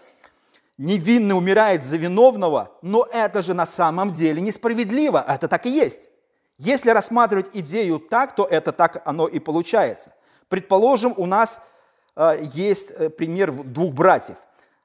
невинный 0.77 1.36
умирает 1.38 1.84
за 1.84 1.98
виновного, 1.98 2.72
но 2.81 3.07
это 3.12 3.41
же 3.41 3.53
на 3.53 3.65
самом 3.65 4.13
деле 4.13 4.41
несправедливо. 4.41 5.24
Это 5.27 5.48
так 5.48 5.65
и 5.65 5.69
есть. 5.69 6.07
Если 6.57 6.89
рассматривать 6.89 7.50
идею 7.53 8.00
так, 8.00 8.36
то 8.36 8.46
это 8.46 8.72
так 8.72 9.01
оно 9.05 9.27
и 9.27 9.39
получается. 9.39 10.13
Предположим, 10.50 11.13
у 11.17 11.25
нас 11.25 11.60
э, 12.15 12.39
есть 12.53 12.91
э, 12.91 13.10
пример 13.10 13.51
двух 13.51 13.93
братьев. 13.93 14.38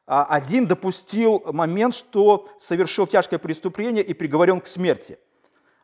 А 0.06 0.24
один 0.24 0.66
допустил 0.66 1.42
момент, 1.46 1.94
что 1.94 2.48
совершил 2.58 3.06
тяжкое 3.06 3.38
преступление 3.38 4.02
и 4.02 4.12
приговорен 4.12 4.60
к 4.60 4.66
смерти. 4.66 5.18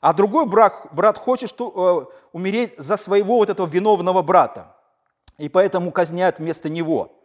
А 0.00 0.12
другой 0.12 0.46
брат, 0.46 0.88
брат 0.92 1.16
хочет 1.16 1.48
что, 1.48 2.08
э, 2.10 2.18
умереть 2.32 2.74
за 2.76 2.96
своего 2.96 3.36
вот 3.36 3.48
этого 3.48 3.66
виновного 3.66 4.22
брата. 4.22 4.74
И 5.38 5.48
поэтому 5.48 5.92
казняют 5.92 6.38
вместо 6.38 6.68
него. 6.68 7.22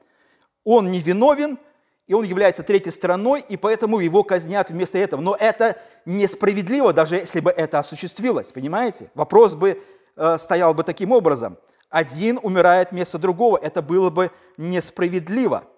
Он 0.63 0.91
не 0.91 1.01
виновен, 1.01 1.59
и 2.07 2.13
он 2.13 2.25
является 2.25 2.63
третьей 2.63 2.91
стороной, 2.91 3.43
и 3.47 3.57
поэтому 3.57 3.99
его 3.99 4.23
казнят 4.23 4.69
вместо 4.69 4.97
этого. 4.97 5.21
Но 5.21 5.35
это 5.39 5.81
несправедливо, 6.05 6.93
даже 6.93 7.15
если 7.15 7.39
бы 7.39 7.51
это 7.51 7.79
осуществилось, 7.79 8.51
понимаете? 8.51 9.09
Вопрос 9.15 9.55
бы 9.55 9.81
э, 10.15 10.37
стоял 10.37 10.73
бы 10.73 10.83
таким 10.83 11.11
образом. 11.11 11.57
Один 11.89 12.39
умирает 12.41 12.91
вместо 12.91 13.17
другого, 13.17 13.57
это 13.57 13.81
было 13.81 14.09
бы 14.09 14.31
несправедливо– 14.57 15.65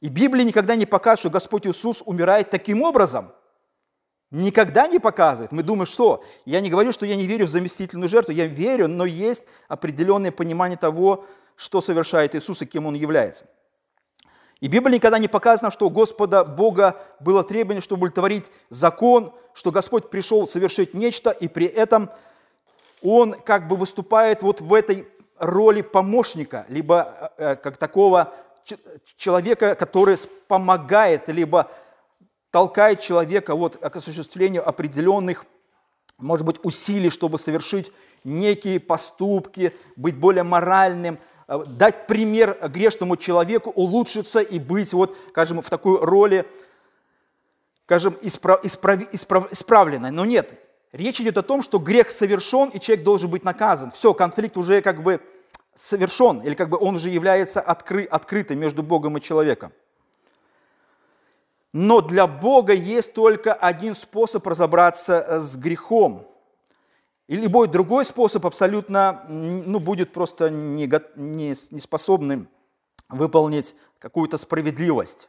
и 0.00 0.08
Библия 0.08 0.44
никогда 0.44 0.76
не 0.76 0.86
показывает, 0.86 1.20
что 1.20 1.30
Господь 1.30 1.66
Иисус 1.66 2.02
умирает 2.04 2.50
таким 2.50 2.82
образом. 2.82 3.32
Никогда 4.30 4.86
не 4.86 4.98
показывает. 4.98 5.52
Мы 5.52 5.62
думаем, 5.62 5.86
что? 5.86 6.24
Я 6.46 6.60
не 6.60 6.70
говорю, 6.70 6.92
что 6.92 7.04
я 7.04 7.16
не 7.16 7.26
верю 7.26 7.46
в 7.46 7.50
заместительную 7.50 8.08
жертву. 8.08 8.32
Я 8.32 8.46
верю, 8.46 8.88
но 8.88 9.04
есть 9.04 9.42
определенное 9.68 10.30
понимание 10.30 10.78
того, 10.78 11.26
что 11.56 11.80
совершает 11.80 12.34
Иисус 12.34 12.62
и 12.62 12.66
кем 12.66 12.86
Он 12.86 12.94
является. 12.94 13.46
И 14.60 14.68
Библия 14.68 14.96
никогда 14.96 15.18
не 15.18 15.28
показано, 15.28 15.70
что 15.70 15.86
у 15.86 15.90
Господа 15.90 16.44
Бога 16.44 16.96
было 17.18 17.42
требование, 17.42 17.80
чтобы 17.80 18.06
удовлетворить 18.06 18.44
закон, 18.68 19.32
что 19.54 19.70
Господь 19.70 20.10
пришел 20.10 20.46
совершить 20.46 20.92
нечто, 20.92 21.30
и 21.30 21.48
при 21.48 21.66
этом 21.66 22.10
Он 23.02 23.32
как 23.32 23.68
бы 23.68 23.76
выступает 23.76 24.42
вот 24.42 24.60
в 24.60 24.74
этой 24.74 25.08
роли 25.38 25.80
помощника, 25.80 26.66
либо 26.68 27.32
э, 27.38 27.56
как 27.56 27.78
такого 27.78 28.34
человека, 29.16 29.74
который 29.74 30.18
помогает, 30.46 31.28
либо 31.28 31.70
толкает 32.50 33.00
человека 33.00 33.54
вот 33.54 33.78
к 33.78 33.96
осуществлению 33.96 34.68
определенных, 34.68 35.46
может 36.18 36.44
быть, 36.44 36.56
усилий, 36.62 37.08
чтобы 37.08 37.38
совершить 37.38 37.90
некие 38.24 38.78
поступки, 38.78 39.74
быть 39.96 40.18
более 40.18 40.42
моральным, 40.42 41.14
э, 41.14 41.18
дать 41.58 42.06
пример 42.06 42.56
грешному 42.68 43.16
человеку, 43.16 43.70
улучшиться 43.70 44.40
и 44.40 44.58
быть, 44.58 44.92
вот, 44.92 45.16
скажем, 45.30 45.60
в 45.62 45.68
такой 45.68 45.98
роли, 45.98 46.46
скажем, 47.84 48.16
исправ, 48.22 48.64
исправ, 48.64 49.00
исправ, 49.12 49.52
исправленной. 49.52 50.12
Но 50.12 50.24
нет, 50.24 50.62
речь 50.92 51.20
идет 51.20 51.38
о 51.38 51.42
том, 51.42 51.62
что 51.62 51.78
грех 51.78 52.10
совершен, 52.10 52.68
и 52.68 52.78
человек 52.78 53.04
должен 53.04 53.30
быть 53.30 53.44
наказан. 53.44 53.90
Все, 53.90 54.14
конфликт 54.14 54.56
уже 54.56 54.80
как 54.80 55.02
бы 55.02 55.20
совершен, 55.74 56.40
или 56.40 56.54
как 56.54 56.68
бы 56.68 56.78
он 56.78 56.98
же 56.98 57.10
является 57.10 57.60
откры, 57.60 58.04
открытым 58.04 58.58
между 58.58 58.82
Богом 58.82 59.18
и 59.18 59.20
человеком. 59.20 59.72
Но 61.72 62.00
для 62.00 62.26
Бога 62.26 62.72
есть 62.72 63.12
только 63.12 63.52
один 63.52 63.94
способ 63.94 64.46
разобраться 64.46 65.24
э, 65.26 65.40
с 65.40 65.56
грехом. 65.56 66.26
И 67.30 67.36
любой 67.36 67.68
другой 67.68 68.04
способ 68.04 68.44
абсолютно 68.44 69.24
ну, 69.28 69.78
будет 69.78 70.12
просто 70.12 70.50
не, 70.50 70.90
не, 71.14 71.54
не 71.70 71.80
способным 71.80 72.48
выполнить 73.08 73.76
какую-то 74.00 74.36
справедливость. 74.36 75.28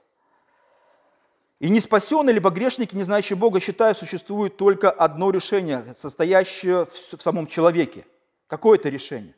И 1.60 1.70
не 1.70 1.80
спасенные, 1.80 2.34
либо 2.34 2.50
грешники, 2.50 2.96
не 2.96 3.04
знающие 3.04 3.38
Бога, 3.38 3.60
считают, 3.60 4.00
существует 4.00 4.58
только 4.58 4.90
одно 4.90 5.30
решение, 5.30 5.94
состоящее 5.96 6.86
в 6.86 7.22
самом 7.22 7.46
человеке. 7.46 8.04
Какое 8.48 8.80
это 8.80 8.90
решение? 8.90 9.36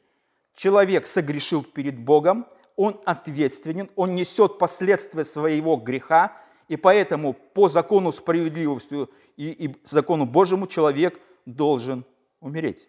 Человек 0.55 1.05
согрешил 1.05 1.65
перед 1.65 1.99
Богом, 1.99 2.45
он 2.77 2.97
ответственен, 3.03 3.89
он 3.97 4.15
несет 4.15 4.57
последствия 4.57 5.25
своего 5.25 5.75
греха, 5.75 6.31
и 6.69 6.77
поэтому 6.77 7.33
по 7.33 7.67
закону 7.67 8.13
справедливости 8.13 9.05
и, 9.35 9.49
и 9.51 9.75
закону 9.83 10.25
Божьему 10.25 10.65
человек 10.67 11.19
должен 11.45 12.05
умереть. 12.43 12.87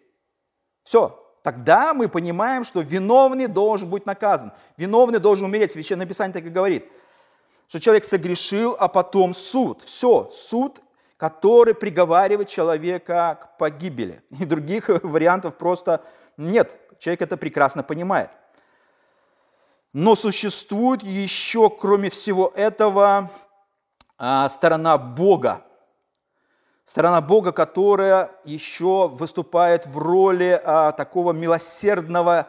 Все. 0.83 1.21
Тогда 1.43 1.93
мы 1.93 2.09
понимаем, 2.09 2.63
что 2.63 2.81
виновный 2.81 3.47
должен 3.47 3.89
быть 3.89 4.05
наказан. 4.05 4.51
Виновный 4.77 5.19
должен 5.19 5.45
умереть. 5.45 5.71
Священное 5.71 6.05
Писание 6.05 6.33
так 6.33 6.45
и 6.45 6.49
говорит. 6.49 6.85
Что 7.67 7.79
человек 7.79 8.03
согрешил, 8.05 8.75
а 8.79 8.87
потом 8.87 9.33
суд. 9.33 9.81
Все. 9.83 10.29
Суд, 10.31 10.81
который 11.17 11.73
приговаривает 11.73 12.49
человека 12.49 13.39
к 13.41 13.57
погибели. 13.57 14.21
И 14.39 14.45
других 14.45 14.89
вариантов 15.03 15.57
просто 15.57 16.03
нет. 16.37 16.79
Человек 16.99 17.21
это 17.21 17.37
прекрасно 17.37 17.83
понимает. 17.83 18.31
Но 19.93 20.15
существует 20.15 21.03
еще, 21.03 21.69
кроме 21.69 22.09
всего 22.09 22.51
этого, 22.55 23.31
а, 24.17 24.49
сторона 24.49 24.97
Бога. 24.97 25.64
Сторона 26.85 27.19
Бога, 27.19 27.51
которая 27.51 28.29
еще 28.43 29.07
выступает 29.07 29.87
в 29.87 29.97
роли 29.97 30.61
а, 30.63 30.91
такого 30.91 31.33
милосердного, 31.33 32.47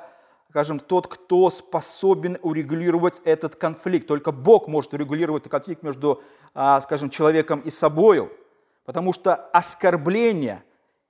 скажем, 0.51 0.79
тот, 0.79 1.07
кто 1.07 1.49
способен 1.49 2.39
урегулировать 2.43 3.23
этот 3.25 3.57
конфликт. 3.57 4.07
Только 4.07 4.33
Бог 4.33 4.69
может 4.69 4.93
урегулировать 4.93 5.49
конфликт 5.49 5.83
между, 5.83 6.23
а, 6.55 6.81
скажем, 6.83 7.09
человеком 7.09 7.61
и 7.61 7.71
собою. 7.71 8.31
потому 8.85 9.13
что 9.13 9.35
оскорбление, 9.35 10.63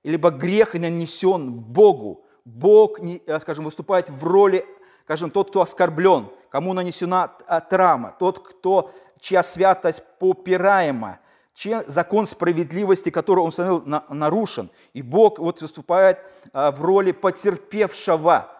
либо 0.02 0.30
грех 0.30 0.72
нанесен 0.74 1.52
Богу. 1.52 2.24
Бог, 2.46 2.98
э, 3.00 3.40
скажем, 3.40 3.64
выступает 3.64 4.08
в 4.08 4.24
роли, 4.24 4.64
скажем, 5.04 5.30
тот, 5.30 5.50
кто 5.50 5.60
оскорблен, 5.60 6.28
кому 6.48 6.72
нанесена 6.72 7.32
э, 7.46 7.60
травма, 7.68 8.14
тот, 8.18 8.38
кто, 8.38 8.92
чья 9.20 9.42
святость 9.42 10.02
попираема, 10.18 11.18
чей 11.56 11.76
закон 11.86 12.26
справедливости, 12.26 13.10
который 13.10 13.40
он 13.40 13.48
установил, 13.48 13.82
нарушен. 14.10 14.70
И 14.92 15.00
Бог 15.00 15.38
вот 15.38 15.62
выступает 15.62 16.18
э, 16.52 16.70
в 16.70 16.82
роли 16.82 17.12
потерпевшего, 17.12 18.50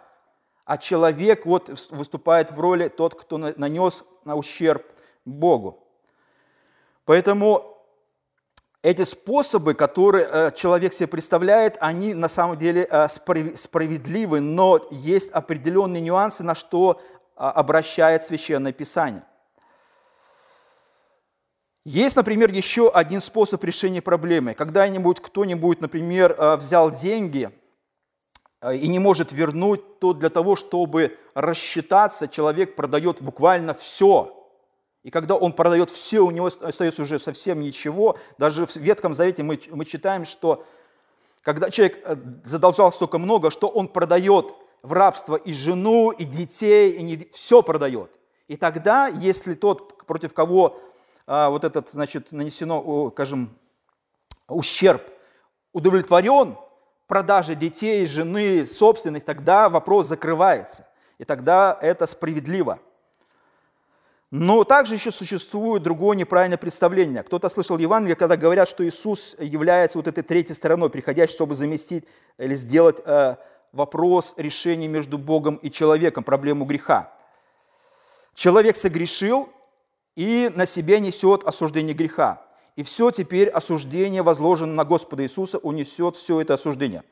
а 0.65 0.79
человек 0.79 1.45
вот 1.45 1.69
выступает 1.91 2.51
в 2.51 2.59
роли 2.59 2.89
тот, 2.89 3.15
кто 3.15 3.37
нанес 3.39 4.03
ущерб 4.25 4.85
Богу. 5.27 5.87
Поэтому 7.05 7.77
эти 8.83 9.03
способы, 9.03 9.75
которые 9.75 10.27
э, 10.31 10.51
человек 10.57 10.95
себе 10.95 11.07
представляет, 11.07 11.77
они 11.81 12.15
на 12.15 12.29
самом 12.29 12.57
деле 12.57 12.89
э, 12.91 13.09
справедливы, 13.09 14.41
но 14.41 14.81
есть 14.91 15.31
определенные 15.33 16.01
нюансы, 16.01 16.43
на 16.43 16.55
что 16.55 17.01
а, 17.37 17.51
обращает 17.51 18.25
Священное 18.25 18.73
Писание. 18.73 19.23
Есть, 21.89 22.17
например, 22.17 22.51
еще 22.51 22.91
один 22.91 23.21
способ 23.21 23.63
решения 23.63 24.03
проблемы. 24.03 24.55
Когда-нибудь 24.55 25.21
кто-нибудь, 25.21 25.81
например, 25.81 26.35
э, 26.37 26.57
взял 26.57 26.91
деньги 26.91 27.49
и 28.73 28.89
не 28.89 28.99
может 28.99 29.33
вернуть, 29.33 30.01
то 30.01 30.13
для 30.13 30.29
того, 30.29 30.57
чтобы 30.57 31.17
рассчитаться, 31.35 32.27
человек 32.27 32.75
продает 32.75 33.23
буквально 33.23 33.73
все– 33.73 34.33
и 35.07 35.11
когда 35.11 35.37
он 35.37 35.53
продает 35.53 35.91
все, 35.91 36.19
у 36.19 36.33
него 36.33 36.47
остается 36.47 37.03
уже 37.03 37.21
совсем 37.21 37.61
ничего. 37.61 38.19
Даже 38.39 38.67
в 38.67 38.75
Ветхом 38.75 39.15
Завете 39.15 39.45
мы, 39.45 39.57
мы 39.71 39.85
читаем, 39.85 40.25
что 40.25 40.67
когда 41.43 41.71
человек 41.71 42.01
э, 42.03 42.17
задолжал 42.43 42.93
столько 42.93 43.19
много, 43.19 43.53
что 43.53 43.69
он 43.69 43.87
продает 43.87 44.53
в 44.83 44.93
рабство 44.93 45.37
и 45.37 45.53
жену, 45.53 46.11
и 46.11 46.25
детей, 46.25 46.95
и 46.95 47.05
не, 47.05 47.29
все 47.33 47.63
продает. 47.63 48.11
И 48.49 48.57
тогда, 48.57 49.07
если 49.07 49.55
тот, 49.55 50.05
против 50.07 50.35
кого 50.35 50.77
а, 51.27 51.51
вот 51.51 51.65
этот, 51.65 51.91
значит, 51.91 52.33
нанесено, 52.33 53.11
скажем, 53.11 53.51
ущерб, 54.49 55.03
удовлетворен 55.73 56.57
продажей 57.07 57.55
детей, 57.55 58.07
жены, 58.07 58.67
собственных, 58.67 59.25
тогда 59.25 59.69
вопрос 59.69 60.07
закрывается. 60.07 60.87
И 61.19 61.25
тогда 61.25 61.77
это 61.81 62.07
справедливо. 62.07 62.79
Но 64.31 64.65
также 64.65 64.95
еще 64.95 65.11
существует 65.11 65.83
другое 65.83 66.17
неправильное 66.17 66.59
представление. 66.59 67.23
Кто-то 67.23 67.49
слышал 67.49 67.79
Евангелие, 67.79 68.17
когда 68.17 68.37
говорят, 68.37 68.69
что 68.69 68.87
Иисус 68.87 69.37
является 69.39 69.99
вот 69.99 70.09
этой 70.09 70.23
третьей 70.23 70.55
стороной, 70.55 70.91
приходящей, 70.91 71.35
чтобы 71.35 71.55
заместить 71.55 72.05
или 72.37 72.57
сделать 72.57 73.01
э, 73.05 73.37
вопрос 73.73 74.35
решения 74.37 74.89
между 74.89 75.17
Богом 75.17 75.57
и 75.57 75.71
человеком, 75.71 76.25
проблему 76.25 76.65
греха. 76.65 77.13
Человек 78.35 78.77
согрешил 78.77 79.49
и 80.17 80.51
на 80.55 80.67
себе 80.67 80.99
несет 80.99 81.45
осуждение 81.45 81.95
греха. 81.95 82.43
И 82.75 82.83
все 82.83 83.11
теперь 83.13 83.49
осуждение 83.49 84.23
возложено 84.23 84.75
на 84.75 84.85
Господа 84.85 85.23
Иисуса, 85.23 85.59
унесет 85.59 86.17
все 86.17 86.41
это 86.41 86.55
осуждение. 86.55 87.05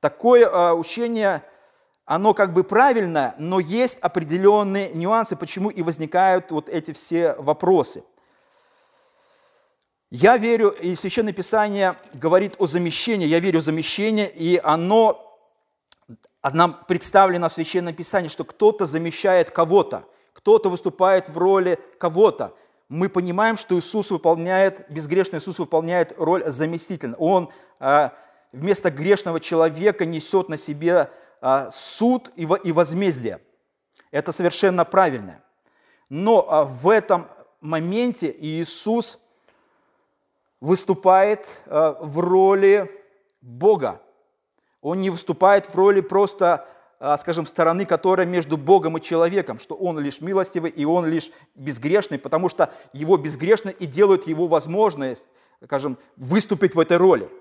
Такое 0.00 0.46
э, 0.46 0.72
учение– 0.72 1.42
оно 2.06 2.34
как 2.34 2.52
бы 2.52 2.62
правильно, 2.62 3.34
но 3.36 3.58
есть 3.58 3.98
определенные 3.98 4.90
нюансы, 4.90 5.34
почему 5.34 5.70
и 5.70 5.82
возникают 5.82 6.52
вот 6.52 6.68
эти 6.68 6.92
все 6.92 7.34
вопросы. 7.34 8.04
Я 10.10 10.36
верю, 10.36 10.68
и 10.70 10.94
Священное 10.94 11.32
Писание 11.32 11.96
говорит 12.14 12.54
о 12.60 12.66
замещении, 12.66 13.26
я 13.26 13.40
верю 13.40 13.58
в 13.58 13.64
замещение, 13.64 14.30
и 14.30 14.60
оно 14.62 15.36
нам 16.44 16.78
представлено 16.86 17.48
в 17.48 17.52
Священном 17.52 17.92
Писании, 17.92 18.28
что 18.28 18.44
кто-то 18.44 18.86
замещает 18.86 19.50
кого-то, 19.50 20.04
кто-то 20.46 20.70
выступает 20.70 21.28
в 21.28 21.36
роли 21.38 21.76
кого-то. 21.98 22.54
Мы 22.88 23.08
понимаем, 23.08 23.56
что 23.56 23.76
Иисус 23.76 24.12
выполняет, 24.12 24.88
безгрешный 24.88 25.40
Иисус 25.40 25.58
выполняет 25.58 26.14
роль 26.18 26.44
заместителя. 26.46 27.16
Он 27.18 27.50
а, 27.80 28.12
вместо 28.52 28.92
грешного 28.92 29.40
человека 29.40 30.06
несет 30.06 30.48
на 30.48 30.56
себе 30.56 31.10
а, 31.40 31.68
суд 31.72 32.30
и 32.36 32.46
возмездие. 32.46 33.40
Это 34.12 34.30
совершенно 34.30 34.84
правильно. 34.84 35.42
Но 36.10 36.46
а, 36.48 36.62
в 36.62 36.90
этом 36.90 37.26
моменте 37.60 38.32
Иисус 38.38 39.18
выступает 40.60 41.48
в 41.66 42.20
роли 42.20 42.88
Бога. 43.40 44.00
Он 44.80 45.00
не 45.00 45.10
выступает 45.10 45.66
в 45.66 45.74
роли 45.74 46.02
просто, 46.02 46.68
скажем, 47.18 47.46
стороны, 47.46 47.86
которая 47.86 48.26
между 48.26 48.56
Богом 48.56 48.96
и 48.96 49.02
человеком, 49.02 49.58
что 49.58 49.74
Он 49.74 49.98
лишь 49.98 50.20
милостивый 50.20 50.70
и 50.70 50.84
Он 50.84 51.06
лишь 51.06 51.30
безгрешный, 51.54 52.18
потому 52.18 52.48
что 52.48 52.72
Его 52.92 53.16
безгрешно 53.16 53.70
и 53.70 53.86
делают 53.86 54.26
Его 54.26 54.46
возможность, 54.46 55.26
скажем, 55.64 55.98
выступить 56.16 56.74
в 56.74 56.80
этой 56.80 56.96
роли– 56.96 57.28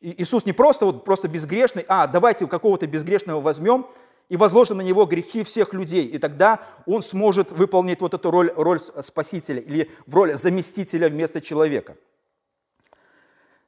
Иисус 0.00 0.44
не 0.44 0.52
просто, 0.52 0.86
вот, 0.86 1.04
просто 1.04 1.28
безгрешный, 1.28 1.84
а 1.88 2.06
давайте 2.06 2.46
какого-то 2.46 2.86
безгрешного 2.86 3.40
возьмем 3.40 3.86
и 4.28 4.36
возложим 4.36 4.78
на 4.78 4.82
него 4.82 5.04
грехи 5.06 5.42
всех 5.42 5.74
людей, 5.74 6.06
и 6.06 6.18
тогда 6.18 6.60
он 6.86 7.02
сможет 7.02 7.50
выполнить 7.50 8.00
вот 8.00 8.14
эту 8.14 8.30
роль, 8.30 8.52
роль 8.54 8.80
спасителя 8.80 9.60
или 9.60 9.90
в 10.06 10.14
роль 10.14 10.34
заместителя 10.34 11.08
вместо 11.08 11.40
человека. 11.40 11.96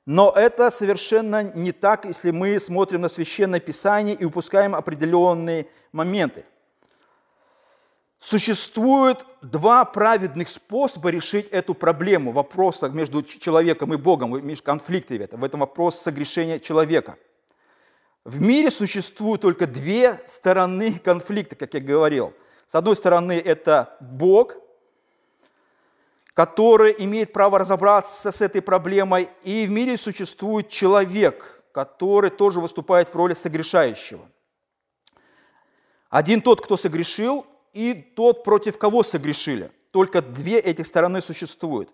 Но 0.06 0.30
это 0.30 0.70
совершенно 0.70 1.42
не 1.42 1.72
так, 1.72 2.04
если 2.04 2.30
мы 2.30 2.58
смотрим 2.58 3.02
на 3.02 3.08
Священное 3.08 3.60
Писание 3.60 4.14
и 4.14 4.24
упускаем 4.24 4.74
определенные 4.74 5.66
моменты– 5.92 6.44
Существует 8.18 9.24
два 9.42 9.84
праведных 9.84 10.48
способа 10.48 11.10
решить 11.10 11.48
эту 11.50 11.74
проблему, 11.74 12.32
вопроса 12.32 12.88
между 12.88 13.22
человеком 13.22 13.92
и 13.92 13.96
Богом, 13.96 14.32
конфликты 14.64 15.18
в 15.18 15.20
этом, 15.20 15.40
в 15.40 15.44
этом 15.44 15.60
вопрос 15.60 16.00
согрешения 16.00 16.58
человека. 16.58 17.16
В 18.24 18.40
мире 18.40 18.70
существуют 18.70 19.42
только 19.42 19.66
две 19.66 20.18
стороны 20.26 20.98
конфликта, 20.98 21.54
как 21.54 21.74
я 21.74 21.80
говорил. 21.80 22.32
С 22.66 22.74
одной 22.74 22.96
стороны, 22.96 23.34
это 23.34 23.96
Бог, 24.00 24.56
который 26.36 26.94
имеет 26.98 27.32
право 27.32 27.58
разобраться 27.58 28.30
с 28.30 28.42
этой 28.42 28.60
проблемой, 28.60 29.30
и 29.42 29.66
в 29.66 29.70
мире 29.70 29.96
существует 29.96 30.68
человек, 30.68 31.62
который 31.72 32.28
тоже 32.28 32.60
выступает 32.60 33.08
в 33.08 33.16
роли 33.16 33.32
согрешающего. 33.32 34.20
Один 36.10 36.42
тот, 36.42 36.60
кто 36.60 36.76
согрешил, 36.76 37.46
и 37.72 37.94
тот, 37.94 38.44
против 38.44 38.76
кого 38.76 39.02
согрешили. 39.02 39.70
Только 39.92 40.20
две 40.20 40.58
этих 40.58 40.86
стороны 40.86 41.22
существуют. 41.22 41.88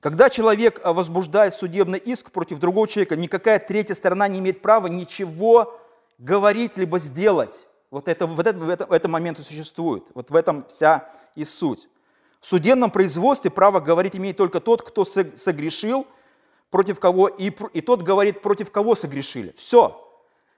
Когда 0.00 0.30
человек 0.30 0.80
а, 0.82 0.94
возбуждает 0.94 1.54
судебный 1.54 1.98
иск 1.98 2.30
против 2.30 2.60
другого 2.60 2.88
человека, 2.88 3.14
никакая 3.14 3.58
третья 3.58 3.94
сторона 3.94 4.26
не 4.26 4.38
имеет 4.38 4.62
права 4.62 4.86
ничего 4.86 5.78
говорить 6.16 6.78
либо 6.78 6.98
сделать. 6.98 7.66
Вот 7.90 8.08
это, 8.08 8.26
вот 8.26 8.46
это, 8.46 8.58
в, 8.58 8.70
этом, 8.70 8.88
в 8.88 8.92
этом 8.92 9.12
моменте 9.12 9.42
существует. 9.42 10.04
Вот 10.14 10.30
в 10.30 10.34
этом 10.34 10.64
вся 10.66 11.10
и 11.34 11.44
суть. 11.44 11.90
В 12.42 12.46
судебном 12.46 12.90
производстве 12.90 13.50
право 13.50 13.80
говорить 13.80 14.16
имеет 14.16 14.36
только 14.36 14.60
тот, 14.60 14.82
кто 14.82 15.06
согрешил, 15.06 16.06
против 16.70 17.00
кого, 17.00 17.28
и, 17.28 17.50
и 17.72 17.80
тот 17.80 18.02
говорит, 18.02 18.42
против 18.42 18.70
кого 18.70 18.94
согрешили. 18.94 19.54
Все. 19.56 19.98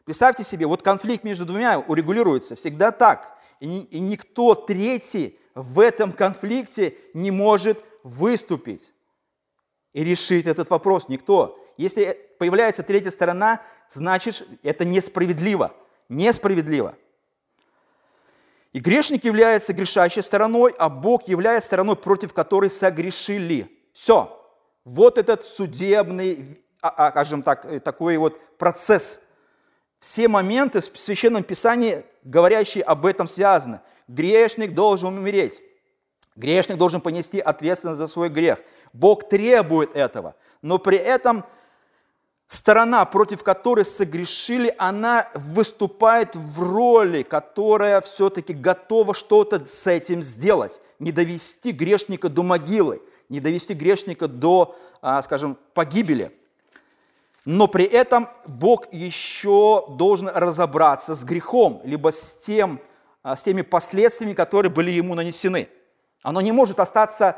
Представьте 0.04 0.42
себе, 0.42 0.66
вот 0.66 0.82
конфликт 0.82 1.22
между 1.24 1.44
двумя 1.44 1.78
урегулируется 1.78 2.56
всегда 2.56 2.90
так 2.90 3.38
и 3.60 4.00
никто 4.00 4.54
третий 4.54 5.38
в 5.54 5.78
этом 5.80 6.12
конфликте 6.12 6.96
не 7.14 7.30
может 7.30 7.82
выступить 8.02 8.92
и 9.92 10.04
решить 10.04 10.46
этот 10.46 10.70
вопрос. 10.70 11.08
Никто. 11.08 11.58
Если 11.76 12.18
появляется 12.38 12.82
третья 12.82 13.10
сторона, 13.10 13.62
значит, 13.88 14.46
это 14.62 14.84
несправедливо. 14.84 15.72
Несправедливо. 16.08 16.96
И 18.74 18.80
грешник 18.80 19.24
является 19.24 19.72
грешащей 19.72 20.22
стороной, 20.22 20.74
а 20.78 20.90
Бог 20.90 21.26
является 21.28 21.68
стороной, 21.68 21.96
против 21.96 22.34
которой 22.34 22.68
согрешили. 22.68 23.70
Все. 23.94 24.38
Вот 24.84 25.16
этот 25.16 25.44
судебный, 25.44 26.60
а, 26.82 27.06
а, 27.06 27.10
скажем 27.10 27.42
так, 27.42 27.64
э, 27.64 27.80
такой 27.80 28.18
вот 28.18 28.38
процесс– 28.58 29.20
все 30.04 30.28
моменты 30.28 30.82
в 30.82 31.00
Священном 31.00 31.42
Писании, 31.42 32.04
говорящие 32.24 32.84
об 32.84 33.06
этом, 33.06 33.26
связаны. 33.26 33.80
Грешник 34.06 34.74
должен 34.74 35.16
умереть. 35.16 35.62
Грешник 36.36 36.76
должен 36.76 37.00
понести 37.00 37.40
ответственность 37.40 37.96
за 37.96 38.06
свой 38.06 38.28
грех. 38.28 38.58
Бог 38.92 39.30
требует 39.30 39.96
этого. 39.96 40.34
Но 40.60 40.76
при 40.76 40.98
этом 40.98 41.46
сторона, 42.48 43.04
против 43.04 43.42
которой 43.42 43.84
согрешили, 43.84 44.74
она 44.78 45.28
выступает 45.34 46.34
в 46.34 46.62
роли, 46.62 47.22
которая 47.22 48.00
все-таки 48.00 48.52
готова 48.52 49.14
что-то 49.14 49.64
с 49.66 49.86
этим 49.86 50.22
сделать. 50.22 50.80
Не 50.98 51.12
довести 51.12 51.72
грешника 51.72 52.28
до 52.28 52.42
могилы, 52.42 53.02
не 53.28 53.40
довести 53.40 53.74
грешника 53.74 54.28
до 54.28 54.76
а, 55.06 55.20
скажем, 55.20 55.58
погибели. 55.74 56.32
Но 57.44 57.68
при 57.68 57.84
этом 57.84 58.26
Бог 58.46 58.90
еще 58.90 59.84
должен 59.90 60.28
разобраться 60.28 61.14
с 61.14 61.24
грехом, 61.24 61.82
либо 61.84 62.10
с, 62.10 62.40
тем, 62.40 62.80
а, 63.22 63.36
с 63.36 63.42
теми 63.42 63.60
последствиями, 63.60 64.32
которые 64.32 64.72
были 64.72 64.90
ему 64.90 65.14
нанесены. 65.14 65.68
Оно 66.22 66.40
не 66.40 66.52
может 66.52 66.80
остаться, 66.80 67.36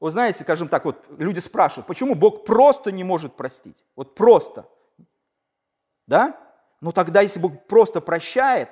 вы 0.00 0.10
знаете, 0.10 0.42
скажем 0.42 0.68
так, 0.68 0.86
вот 0.86 1.04
люди 1.18 1.38
спрашивают, 1.40 1.86
почему 1.86 2.14
Бог 2.14 2.44
просто 2.44 2.90
не 2.90 3.04
может 3.04 3.36
простить? 3.36 3.76
Вот 3.94 4.14
просто. 4.14 4.66
Да? 6.06 6.40
Ну 6.80 6.90
тогда, 6.90 7.20
если 7.20 7.38
Бог 7.38 7.66
просто 7.66 8.00
прощает, 8.00 8.70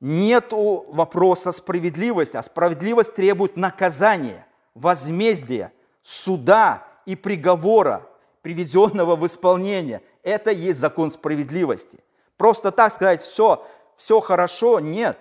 нет 0.00 0.48
вопроса 0.50 1.52
справедливости, 1.52 2.36
а 2.36 2.42
справедливость 2.42 3.14
требует 3.14 3.56
наказания, 3.56 4.46
возмездия, 4.74 5.72
суда 6.00 6.88
и 7.06 7.14
приговора, 7.14 8.08
приведенного 8.40 9.14
в 9.14 9.26
исполнение. 9.26 10.02
Это 10.22 10.50
есть 10.50 10.80
закон 10.80 11.10
справедливости. 11.10 12.00
Просто 12.36 12.72
так 12.72 12.92
сказать, 12.92 13.20
все, 13.20 13.64
все 13.96 14.20
хорошо, 14.20 14.80
нет. 14.80 15.18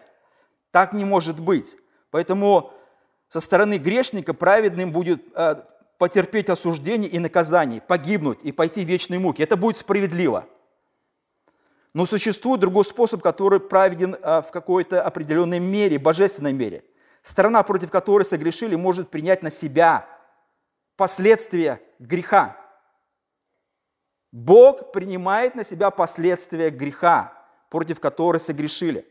Так 0.71 0.93
не 0.93 1.05
может 1.05 1.39
быть. 1.39 1.75
Поэтому 2.09 2.73
со 3.31 3.39
стороны 3.39 3.77
грешника 3.77 4.33
праведным 4.33 4.91
будет 4.91 5.23
э, 5.35 5.55
потерпеть 5.97 6.49
осуждение 6.49 7.09
и 7.09 7.17
наказание, 7.17 7.79
погибнуть 7.79 8.39
и 8.43 8.51
пойти 8.51 8.83
в 8.83 8.89
вечные 8.89 9.21
муки. 9.21 9.41
Это 9.41 9.55
будет 9.55 9.77
справедливо. 9.77 10.49
Но 11.93 12.05
существует 12.05 12.59
другой 12.59 12.83
способ, 12.83 13.21
который 13.21 13.61
праведен 13.61 14.15
э, 14.15 14.41
в 14.41 14.51
какой-то 14.51 15.01
определенной 15.01 15.59
мере, 15.59 15.97
божественной 15.97 16.51
мере. 16.51 16.83
Страна, 17.23 17.63
против 17.63 17.89
которой 17.89 18.23
согрешили, 18.23 18.75
может 18.75 19.09
принять 19.09 19.43
на 19.43 19.49
себя 19.49 20.05
последствия 20.97 21.81
греха. 21.99 22.57
Бог 24.33 24.91
принимает 24.91 25.55
на 25.55 25.63
себя 25.63 25.89
последствия 25.89 26.69
греха, 26.69 27.31
против 27.69 28.01
которой 28.01 28.41
согрешили. 28.41 29.07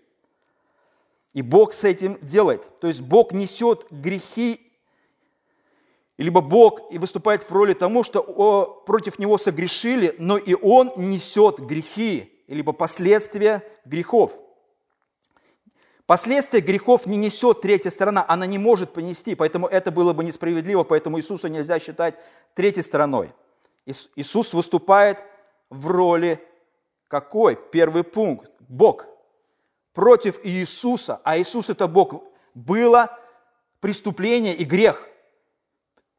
И 1.32 1.42
Бог 1.42 1.72
с 1.72 1.84
этим 1.84 2.18
делает. 2.22 2.68
То 2.80 2.88
есть 2.88 3.00
Бог 3.00 3.32
несет 3.32 3.86
грехи, 3.90 4.72
либо 6.18 6.40
Бог 6.40 6.92
и 6.92 6.98
выступает 6.98 7.42
в 7.42 7.52
роли 7.52 7.72
тому, 7.72 8.02
что 8.02 8.82
против 8.84 9.18
Него 9.18 9.38
согрешили, 9.38 10.14
но 10.18 10.36
и 10.36 10.54
Он 10.54 10.92
несет 10.96 11.60
грехи, 11.60 12.42
либо 12.46 12.72
последствия 12.72 13.62
грехов. 13.84 14.38
Последствия 16.06 16.60
грехов 16.60 17.06
не 17.06 17.16
несет 17.16 17.60
третья 17.60 17.90
сторона, 17.90 18.24
она 18.26 18.44
не 18.44 18.58
может 18.58 18.92
понести, 18.92 19.36
поэтому 19.36 19.68
это 19.68 19.92
было 19.92 20.12
бы 20.12 20.24
несправедливо, 20.24 20.82
поэтому 20.82 21.18
Иисуса 21.18 21.48
нельзя 21.48 21.78
считать 21.78 22.16
третьей 22.54 22.82
стороной. 22.82 23.32
Иисус 23.86 24.52
выступает 24.52 25.24
в 25.70 25.86
роли 25.86 26.44
какой? 27.06 27.56
Первый 27.56 28.04
пункт. 28.04 28.50
Бог. 28.60 29.06
Против 29.92 30.40
Иисуса, 30.44 31.20
а 31.24 31.38
Иисус 31.38 31.68
это 31.68 31.86
Бог, 31.88 32.22
было 32.54 33.18
преступление 33.80 34.54
и 34.54 34.64
грех. 34.64 35.08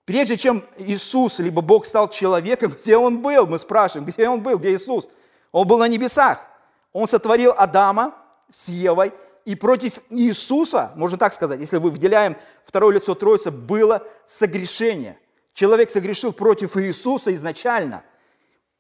Прежде 0.05 0.35
чем 0.35 0.65
Иисус, 0.77 1.39
либо 1.39 1.61
Бог 1.61 1.85
стал 1.85 2.09
человеком, 2.09 2.71
где 2.79 2.97
Он 2.97 3.21
был? 3.21 3.47
Мы 3.47 3.59
спрашиваем, 3.59 4.05
где 4.05 4.27
Он 4.27 4.41
был, 4.41 4.57
где 4.57 4.73
Иисус? 4.73 5.07
Он 5.51 5.67
был 5.67 5.77
на 5.77 5.87
небесах. 5.87 6.45
Он 6.91 7.07
сотворил 7.07 7.53
Адама 7.55 8.15
с 8.49 8.67
Евой, 8.67 9.13
и 9.45 9.55
против 9.55 9.99
Иисуса, 10.09 10.91
можно 10.95 11.17
так 11.17 11.33
сказать, 11.33 11.59
если 11.59 11.77
вы 11.77 11.89
выделяем 11.89 12.37
второе 12.63 12.95
лицо 12.95 13.15
Троицы, 13.15 13.49
было 13.49 14.05
согрешение. 14.25 15.17
Человек 15.53 15.89
согрешил 15.89 16.31
против 16.31 16.77
Иисуса 16.77 17.33
изначально. 17.33 18.03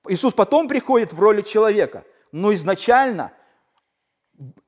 Иисус 0.07 0.33
потом 0.33 0.67
приходит 0.67 1.13
в 1.13 1.19
роли 1.19 1.41
человека, 1.41 2.03
но 2.31 2.53
изначально 2.53 3.31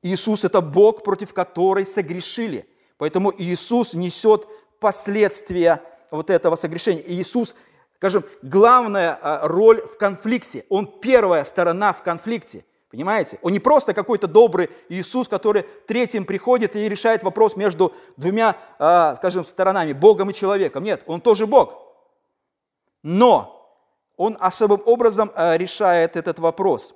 Иисус– 0.02 0.44
это 0.46 0.60
Бог, 0.60 1.02
против 1.02 1.34
которой 1.34 1.86
согрешили. 1.86 2.68
Поэтому 2.96 3.32
Иисус 3.36 3.94
несет 3.94 4.46
последствия 4.80 5.82
вот 6.10 6.30
этого 6.30 6.56
согрешения. 6.56 7.02
Иисус 7.06 7.54
скажем, 8.04 8.24
главная 8.42 9.18
а, 9.22 9.48
роль 9.48 9.80
в 9.80 9.96
конфликте. 9.96 10.66
Он 10.68 10.86
первая 10.86 11.42
сторона 11.44 11.94
в 11.94 12.02
конфликте. 12.02 12.64
Понимаете? 12.90 13.38
Он 13.40 13.52
не 13.52 13.60
просто 13.60 13.94
какой-то 13.94 14.26
добрый 14.26 14.68
Иисус, 14.90 15.26
который 15.26 15.62
третьим 15.86 16.26
приходит 16.26 16.76
и 16.76 16.86
решает 16.86 17.22
вопрос 17.22 17.56
между 17.56 17.94
двумя, 18.18 18.56
а, 18.78 19.16
скажем, 19.16 19.46
сторонами, 19.46 19.94
Богом 19.94 20.28
и 20.28 20.34
человеком. 20.34 20.84
Нет, 20.84 21.02
он 21.06 21.22
тоже 21.22 21.46
Бог. 21.46 21.80
Но 23.02 23.74
он 24.18 24.36
особым 24.38 24.82
образом 24.84 25.32
а, 25.34 25.56
решает 25.56 26.14
этот 26.16 26.38
вопрос. 26.38 26.94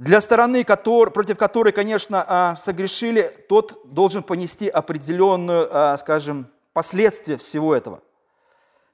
Для 0.00 0.20
стороны, 0.20 0.64
против 0.64 1.36
которой, 1.36 1.72
конечно, 1.72 2.56
согрешили, 2.58 3.22
тот 3.48 3.80
должен 3.84 4.22
понести 4.22 4.68
определенную, 4.68 5.96
скажем, 5.98 6.48
последствия 6.72 7.36
всего 7.36 7.74
этого– 7.74 8.02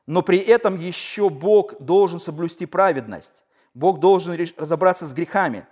но 0.07 0.23
при 0.23 0.39
этом 0.39 0.79
еще 0.79 1.29
Бог 1.29 1.79
должен 1.81 2.21
соблюсти 2.21 2.65
праведность. 2.65 3.45
Бог 3.75 3.99
должен 3.99 4.39
разобраться 4.57 5.07
с 5.07 5.13
грехами. 5.13 5.67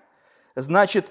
Значит, 0.57 1.11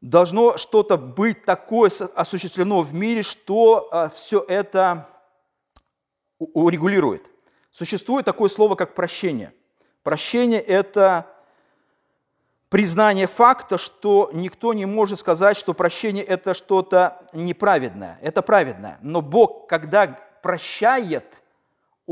должно 0.00 0.56
что-то 0.56 0.96
быть 0.96 1.44
такое 1.44 1.90
осуществлено 2.14 2.80
в 2.82 2.94
мире, 2.94 3.22
что 3.22 3.88
а, 3.90 4.08
все 4.08 4.44
это 4.48 5.08
урегулирует. 6.38 7.30
Существует 7.70 8.24
такое 8.24 8.48
слово, 8.48 8.76
как 8.76 8.94
прощение. 8.94 9.52
Прощение– 10.02 10.60
это 10.60 11.26
признание 12.70 13.26
факта, 13.26 13.76
что 13.76 14.30
никто 14.32 14.72
не 14.72 14.86
может 14.86 15.20
сказать, 15.20 15.58
что 15.58 15.74
прощение– 15.74 16.24
это 16.24 16.54
что-то 16.54 17.20
неправедное. 17.34 18.18
Это 18.22 18.40
праведное. 18.40 18.98
Но 19.02 19.20
Бог, 19.20 19.68
когда 19.68 20.18
прощает– 20.40 21.42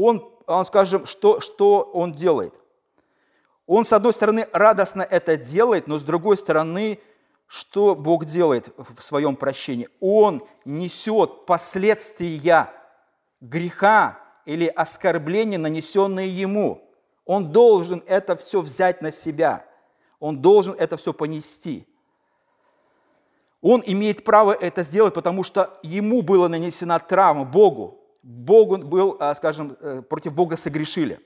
он, 0.00 0.32
он 0.46 0.64
скажем, 0.64 1.06
что, 1.06 1.40
что 1.40 1.82
он 1.92 2.12
делает? 2.12 2.54
Он, 3.66 3.84
с 3.84 3.92
одной 3.92 4.12
стороны, 4.12 4.46
радостно 4.52 5.02
это 5.02 5.36
делает, 5.36 5.88
но 5.88 5.98
с 5.98 6.04
другой 6.04 6.36
стороны, 6.36 7.00
что 7.48 7.96
Бог 7.96 8.24
делает 8.24 8.72
в 8.76 9.02
своем 9.02 9.34
прощении? 9.34 9.88
Он 10.00 10.46
несет 10.64 11.46
последствия 11.46 12.70
греха 13.40 14.20
или 14.46 14.66
оскорбления, 14.66 15.58
нанесенные 15.58 16.28
ему. 16.28 16.88
Он 17.24 17.50
должен 17.50 18.02
это 18.06 18.36
все 18.36 18.60
взять 18.60 19.02
на 19.02 19.10
себя. 19.10 19.66
Он 20.20 20.40
должен 20.40 20.74
это 20.74 20.96
все 20.96 21.12
понести. 21.12 21.87
Он 23.61 23.83
имеет 23.85 24.24
право 24.24 24.52
это 24.52 24.83
сделать, 24.83 25.14
потому 25.14 25.42
что 25.42 25.78
ему 25.83 26.22
была 26.22 26.48
нанесена 26.48 26.98
травма, 26.98 27.44
Богу. 27.44 28.00
Богу 28.22 28.78
был, 28.78 29.16
а, 29.20 29.35
скажем, 29.35 29.76
э, 29.81 30.02
против 30.02 30.35
Бога 30.35 30.57
согрешили. 30.57 31.20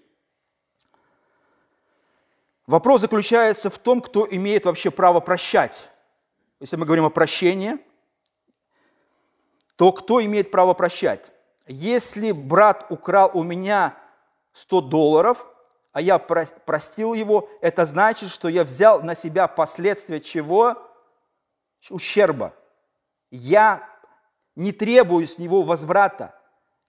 Вопрос 2.66 3.00
заключается 3.00 3.70
в 3.70 3.78
том, 3.78 4.00
кто 4.00 4.26
имеет 4.30 4.66
вообще 4.66 4.90
право 4.90 5.20
прощать. 5.20 5.88
Если 6.60 6.76
мы 6.76 6.86
говорим 6.86 7.04
о 7.04 7.10
прощении, 7.10 7.78
то 9.76 9.92
кто 9.92 10.24
имеет 10.24 10.50
право 10.50 10.74
прощать? 10.74 11.32
Если 11.66 12.32
брат 12.32 12.86
украл 12.88 13.30
у 13.34 13.42
меня 13.42 13.98
100 14.52 14.80
долларов, 14.82 15.46
а 15.92 16.00
я 16.00 16.18
простил 16.18 17.12
его, 17.12 17.50
это 17.60 17.84
значит, 17.84 18.30
что 18.30 18.48
я 18.48 18.64
взял 18.64 19.02
на 19.02 19.14
себя 19.14 19.46
последствия 19.46 20.20
чего? 20.20 20.76
Ущерба. 21.90 22.54
Я 23.30 23.88
не 24.56 24.72
требую 24.72 25.26
с 25.26 25.38
него 25.38 25.62
возврата. 25.62 26.34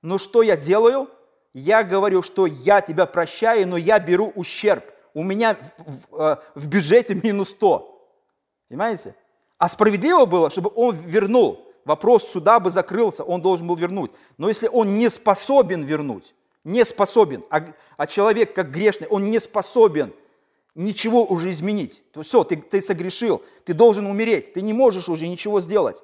Но 0.02 0.18
что 0.18 0.42
я 0.42 0.56
делаю? 0.56 1.10
Я 1.54 1.84
говорю, 1.84 2.22
что 2.22 2.46
я 2.46 2.82
тебя 2.82 3.06
прощаю, 3.06 3.68
но 3.68 3.78
я 3.78 4.00
беру 4.00 4.32
ущерб. 4.36 4.86
У 5.14 5.24
меня 5.24 5.56
в, 5.56 6.12
в, 6.12 6.22
э, 6.22 6.38
в 6.56 6.68
бюджете 6.68 7.14
минус 7.16 7.50
100. 7.50 7.90
Понимаете? 8.70 9.16
А 9.58 9.70
справедливо 9.70 10.26
было, 10.26 10.50
чтобы 10.50 10.72
он 10.76 10.96
вернул. 10.96 11.72
Вопрос 11.86 12.30
суда 12.30 12.60
бы 12.60 12.72
закрылся, 12.72 13.24
он 13.24 13.42
должен 13.42 13.68
был 13.68 13.76
вернуть. 13.76 14.12
Но 14.38 14.48
если 14.48 14.68
он 14.68 14.98
не 14.98 15.10
способен 15.10 15.84
вернуть, 15.84 16.34
не 16.64 16.86
способен, 16.86 17.44
а, 17.50 17.66
а 17.98 18.08
человек 18.08 18.54
как 18.56 18.72
грешный, 18.72 19.08
он 19.08 19.30
не 19.30 19.40
способен 19.40 20.14
ничего 20.76 21.24
уже 21.26 21.52
изменить, 21.52 22.02
то 22.14 22.22
все, 22.22 22.44
ты, 22.44 22.58
ты 22.58 22.82
согрешил, 22.82 23.44
ты 23.66 23.74
должен 23.74 24.08
умереть, 24.08 24.54
ты 24.54 24.62
не 24.62 24.74
можешь 24.74 25.10
уже 25.10 25.28
ничего 25.28 25.60
сделать. 25.60 26.04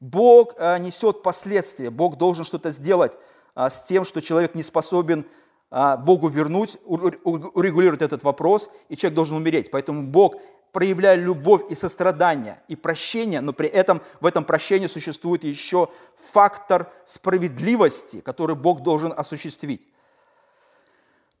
Бог 0.00 0.54
э, 0.58 0.78
несет 0.78 1.22
последствия, 1.22 1.90
Бог 1.90 2.18
должен 2.18 2.44
что-то 2.44 2.70
сделать 2.70 3.12
а, 3.54 3.70
с 3.70 3.86
тем, 3.86 4.04
что 4.04 4.20
человек 4.20 4.54
не 4.54 4.62
способен 4.62 5.24
а, 5.70 5.96
Богу 5.96 6.28
вернуть, 6.28 6.76
урегулировать 6.84 8.02
этот 8.02 8.22
вопрос, 8.22 8.68
и 8.88 8.96
человек 8.96 9.16
должен 9.16 9.36
умереть. 9.36 9.70
Поэтому 9.70 10.06
Бог 10.06 10.36
проявляя 10.74 11.14
любовь 11.14 11.62
и 11.70 11.76
сострадание 11.76 12.60
и 12.66 12.74
прощение, 12.74 13.40
но 13.40 13.52
при 13.52 13.68
этом 13.68 14.02
в 14.20 14.26
этом 14.26 14.42
прощении 14.44 14.88
существует 14.88 15.44
еще 15.44 15.88
фактор 16.16 16.92
справедливости, 17.06 18.20
который 18.20 18.56
Бог 18.56 18.82
должен 18.82 19.14
осуществить. 19.16 19.88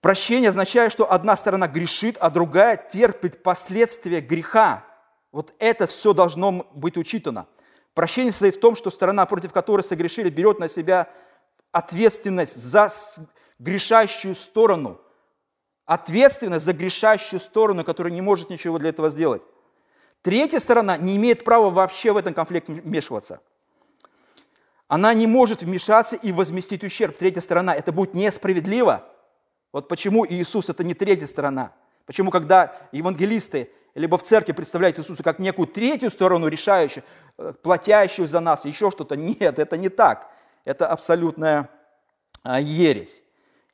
Прощение 0.00 0.50
означает, 0.50 0.92
что 0.92 1.10
одна 1.10 1.36
сторона 1.36 1.66
грешит, 1.66 2.16
а 2.20 2.30
другая 2.30 2.76
терпит 2.76 3.42
последствия 3.42 4.20
греха. 4.20 4.84
Вот 5.32 5.52
это 5.58 5.88
все 5.88 6.12
должно 6.12 6.64
быть 6.72 6.96
учитано. 6.96 7.48
Прощение 7.92 8.30
состоит 8.30 8.54
в 8.54 8.60
том, 8.60 8.76
что 8.76 8.88
сторона, 8.88 9.26
против 9.26 9.52
которой 9.52 9.82
согрешили, 9.82 10.30
берет 10.30 10.60
на 10.60 10.68
себя 10.68 11.08
ответственность 11.72 12.56
за 12.56 12.88
грешащую 13.58 14.36
сторону. 14.36 15.00
Ответственность 15.86 16.64
за 16.64 16.72
грешащую 16.72 17.40
сторону, 17.40 17.84
которая 17.84 18.12
не 18.12 18.20
может 18.20 18.50
ничего 18.50 18.78
для 18.78 18.88
этого 18.88 19.10
сделать. 19.10 19.42
Третья 20.22 20.58
сторона 20.58 20.96
не 20.96 21.16
имеет 21.16 21.44
права 21.44 21.70
вообще 21.70 22.12
в 22.12 22.16
этом 22.16 22.32
конфликт 22.32 22.68
вмешиваться. 22.68 23.40
Она 24.88 25.12
не 25.12 25.26
может 25.26 25.62
вмешаться 25.62 26.16
и 26.16 26.32
возместить 26.32 26.84
ущерб. 26.84 27.16
Третья 27.16 27.40
сторона, 27.40 27.74
это 27.74 27.92
будет 27.92 28.14
несправедливо. 28.14 29.04
Вот 29.72 29.88
почему 29.88 30.24
Иисус– 30.26 30.68
это 30.70 30.84
не 30.84 30.94
третья 30.94 31.26
сторона. 31.26 31.72
Почему, 32.06 32.30
когда 32.30 32.76
евангелисты 32.92 33.70
либо 33.94 34.18
в 34.18 34.22
церкви 34.22 34.52
представляют 34.52 34.98
Иисуса 34.98 35.22
как 35.22 35.38
некую 35.38 35.66
третью 35.66 36.10
сторону, 36.10 36.48
решающую, 36.48 37.04
э, 37.38 37.52
платящую 37.62 38.28
за 38.28 38.40
нас, 38.40 38.64
еще 38.64 38.90
что-то. 38.90 39.16
Нет, 39.16 39.58
это 39.58 39.76
не 39.76 39.88
так. 39.88 40.30
Это 40.64 40.86
абсолютная 40.86 41.70
а, 42.42 42.60
ересь. 42.60 43.23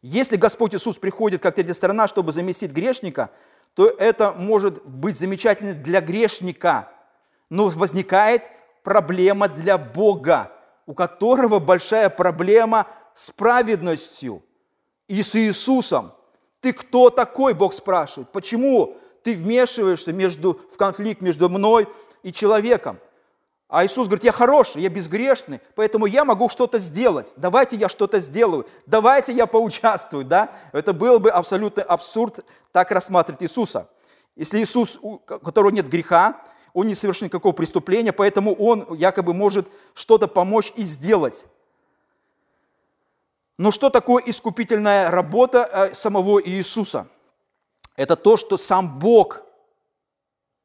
Если 0.02 0.36
Господь 0.36 0.74
Иисус 0.74 0.98
приходит 0.98 1.42
как 1.42 1.54
третья 1.54 1.74
сторона, 1.74 2.08
чтобы 2.08 2.32
заместить 2.32 2.72
грешника, 2.72 3.30
то 3.74 3.86
это 3.86 4.32
может 4.32 4.84
быть 4.84 5.18
замечательно 5.18 5.74
для 5.74 6.00
грешника. 6.00 6.90
Но 7.50 7.68
возникает 7.68 8.42
проблема 8.82 9.48
для 9.48 9.78
Бога, 9.78 10.52
у 10.86 10.94
которого 10.94 11.58
большая 11.58 12.08
проблема 12.08 12.86
с 13.14 13.30
праведностью 13.30 14.42
и 15.08 15.22
с 15.22 15.36
Иисусом. 15.36 16.12
Ты 16.60 16.72
кто 16.72 17.10
такой, 17.10 17.54
Бог 17.54 17.74
спрашивает? 17.74 18.30
Почему 18.32 18.96
ты 19.22 19.34
вмешиваешься 19.34 20.12
между, 20.12 20.60
в 20.70 20.76
конфликт 20.76 21.20
между 21.20 21.48
мной 21.48 21.88
и 22.22 22.32
человеком. 22.32 22.98
А 23.70 23.84
Иисус 23.84 24.08
говорит, 24.08 24.24
я 24.24 24.32
хороший, 24.32 24.82
я 24.82 24.88
безгрешный, 24.88 25.60
поэтому 25.76 26.06
я 26.06 26.24
могу 26.24 26.48
что-то 26.48 26.78
сделать. 26.78 27.32
Давайте 27.36 27.76
я 27.76 27.88
что-то 27.88 28.18
сделаю, 28.18 28.66
давайте 28.86 29.32
я 29.32 29.46
поучаствую. 29.46 30.24
Да? 30.24 30.50
Это 30.72 30.92
был 30.92 31.20
бы 31.20 31.30
абсолютный 31.30 31.84
абсурд 31.84 32.44
так 32.72 32.90
рассматривать 32.90 33.42
Иисуса. 33.42 33.88
Если 34.36 34.62
Иисус, 34.62 34.98
у 35.00 35.18
которого 35.18 35.70
нет 35.70 35.88
греха, 35.88 36.42
он 36.74 36.88
не 36.88 36.94
совершил 36.94 37.26
никакого 37.26 37.52
преступления, 37.52 38.12
поэтому 38.12 38.54
он 38.54 38.86
якобы 38.94 39.32
может 39.34 39.68
что-то 39.94 40.28
помочь 40.28 40.72
и 40.76 40.82
сделать. 40.82 41.46
Но 43.56 43.70
что 43.70 43.90
такое 43.90 44.22
искупительная 44.26 45.10
работа 45.10 45.68
э, 45.72 45.94
самого 45.94 46.40
Иисуса? 46.42 47.06
это 48.00 48.16
то, 48.16 48.38
что 48.38 48.56
сам 48.56 48.98
Бог, 48.98 49.42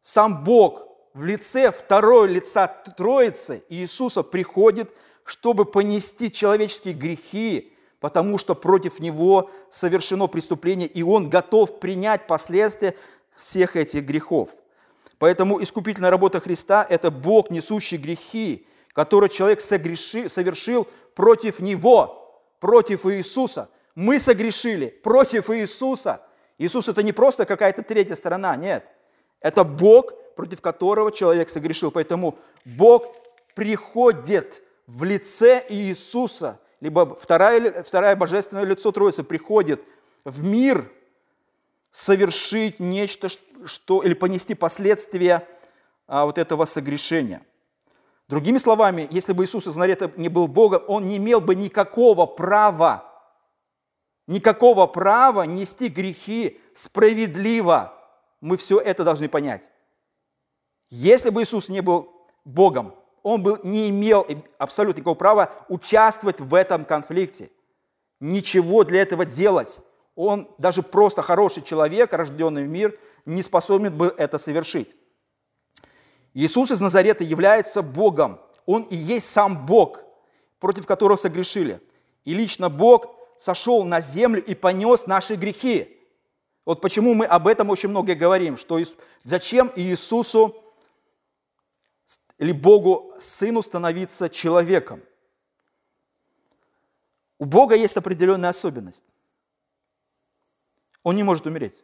сам 0.01 0.45
Бог 0.45 0.84
в 1.15 1.23
лице 1.23 1.71
второй 1.71 2.27
лица 2.27 2.67
Троицы 2.67 3.63
Иисуса 3.69 4.21
приходит, 4.21 4.93
чтобы 5.23 5.65
понести 5.65 6.31
человеческие 6.31 6.93
грехи, 6.93 7.73
потому 7.99 8.37
что 8.37 8.53
против 8.53 8.99
Него 8.99 9.49
совершено 9.71 10.27
преступление, 10.27 10.87
и 10.87 11.01
Он 11.01 11.29
готов 11.29 11.79
принять 11.79 12.27
последствия 12.27 12.95
всех 13.35 13.77
этих 13.77 14.03
грехов. 14.03 14.49
Поэтому 15.17 15.63
искупительная 15.63 16.11
работа 16.11 16.41
Христа– 16.41 16.85
это 16.89 17.09
Бог, 17.09 17.49
несущий 17.49 17.97
грехи, 17.97 18.67
которые 18.91 19.29
человек 19.29 19.61
согреши, 19.61 20.27
совершил 20.27 20.85
против 21.15 21.61
Него, 21.61 22.43
против 22.59 23.05
Иисуса. 23.05 23.69
Мы 23.95 24.19
согрешили 24.19 24.87
против 24.87 25.49
Иисуса– 25.49 26.21
Иисус 26.57 26.87
это 26.87 27.03
не 27.03 27.11
просто 27.11 27.45
какая-то 27.45 27.83
третья 27.83 28.15
сторона, 28.15 28.55
нет. 28.55 28.85
Это 29.41 29.63
Бог, 29.63 30.13
против 30.35 30.61
которого 30.61 31.11
человек 31.11 31.49
согрешил. 31.49 31.91
Поэтому 31.91 32.37
Бог 32.65 33.15
приходит 33.55 34.61
в 34.87 35.03
лице 35.03 35.65
Иисуса, 35.69 36.59
либо 36.81 37.15
вторая, 37.15 37.83
вторая 37.83 38.15
божественное 38.15 38.65
лицо 38.65 38.91
Троицы 38.91 39.23
приходит 39.23 39.81
в 40.23 40.45
мир 40.45 40.91
совершить 41.91 42.79
нечто, 42.79 43.29
что, 43.65 44.01
или 44.03 44.13
понести 44.13 44.53
последствия 44.53 45.47
а, 46.07 46.25
вот 46.25 46.37
этого 46.37 46.65
согрешения. 46.65 47.41
Другими 48.27 48.57
словами, 48.57 49.07
если 49.11 49.33
бы 49.33 49.43
Иисус 49.45 49.67
из 49.67 49.75
Назарета 49.75 50.11
не 50.17 50.29
был 50.29 50.47
Богом, 50.47 50.83
он 50.87 51.05
не 51.05 51.17
имел 51.17 51.41
бы 51.41 51.55
никакого 51.55 52.25
права 52.25 53.11
никакого 54.27 54.87
права 54.87 55.43
нести 55.43 55.87
грехи 55.87 56.59
справедливо. 56.73 57.93
Мы 58.41 58.57
все 58.57 58.79
это 58.79 59.03
должны 59.03 59.29
понять. 59.29 59.71
Если 60.89 61.29
бы 61.29 61.43
Иисус 61.43 61.69
не 61.69 61.81
был 61.81 62.11
Богом, 62.43 62.93
он 63.23 63.41
бы 63.41 63.59
не 63.63 63.89
имел 63.89 64.27
абсолютно 64.57 64.99
никакого 64.99 65.15
права 65.15 65.51
участвовать 65.67 66.39
в 66.39 66.53
этом 66.53 66.85
конфликте, 66.85 67.49
ничего 68.19 68.83
для 68.83 69.01
этого 69.01 69.25
делать. 69.25 69.79
Он 70.15 70.47
даже 70.57 70.83
просто 70.83 71.21
хороший 71.21 71.63
человек, 71.63 72.13
рожденный 72.13 72.65
в 72.65 72.69
мир, 72.69 72.97
не 73.25 73.41
способен 73.41 73.95
был 73.95 74.09
это 74.17 74.37
совершить. 74.37 74.95
Иисус 76.35 76.69
из 76.69 76.81
Назарета 76.81 77.23
является 77.23 77.81
Богом. 77.81 78.39
Он 78.65 78.83
и 78.83 78.95
есть 78.95 79.29
сам 79.29 79.65
Бог, 79.65 80.03
против 80.59 80.85
которого 80.85 81.17
согрешили. 81.17 81.81
И 82.25 82.33
лично 82.33 82.69
Бог 82.69 83.15
сошел 83.37 83.83
на 83.83 84.01
землю 84.01 84.43
и 84.43 84.53
понес 84.53 85.07
наши 85.07 85.35
грехи. 85.35 85.97
Вот 86.65 86.81
почему 86.81 87.13
мы 87.13 87.25
об 87.25 87.47
этом 87.47 87.69
очень 87.69 87.89
много 87.89 88.15
говорим, 88.15 88.57
что 88.57 88.79
зачем 89.23 89.71
Иисусу 89.75 90.55
или 92.37 92.51
Богу 92.51 93.13
Сыну 93.19 93.61
становиться 93.61 94.29
человеком. 94.29 95.01
У 97.37 97.45
Бога 97.45 97.75
есть 97.75 97.97
определенная 97.97 98.49
особенность. 98.49 99.03
Он 101.03 101.15
не 101.15 101.23
может 101.23 101.45
умереть. 101.45 101.83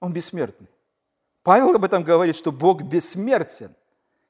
Он 0.00 0.12
бессмертный. 0.12 0.68
Павел 1.42 1.74
об 1.74 1.84
этом 1.84 2.02
говорит, 2.02 2.36
что 2.36 2.52
Бог 2.52 2.82
бессмертен. 2.82 3.74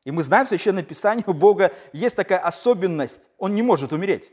И 0.05 0.11
мы 0.11 0.23
знаем 0.23 0.47
в 0.47 0.49
Священном 0.51 0.85
Писании, 0.85 1.25
у 1.27 1.33
Бога 1.33 1.73
есть 1.93 2.15
такая 2.15 2.39
особенность. 2.39 3.31
Он 3.39 3.55
не 3.55 3.63
может 3.63 3.93
умереть. 3.93 4.33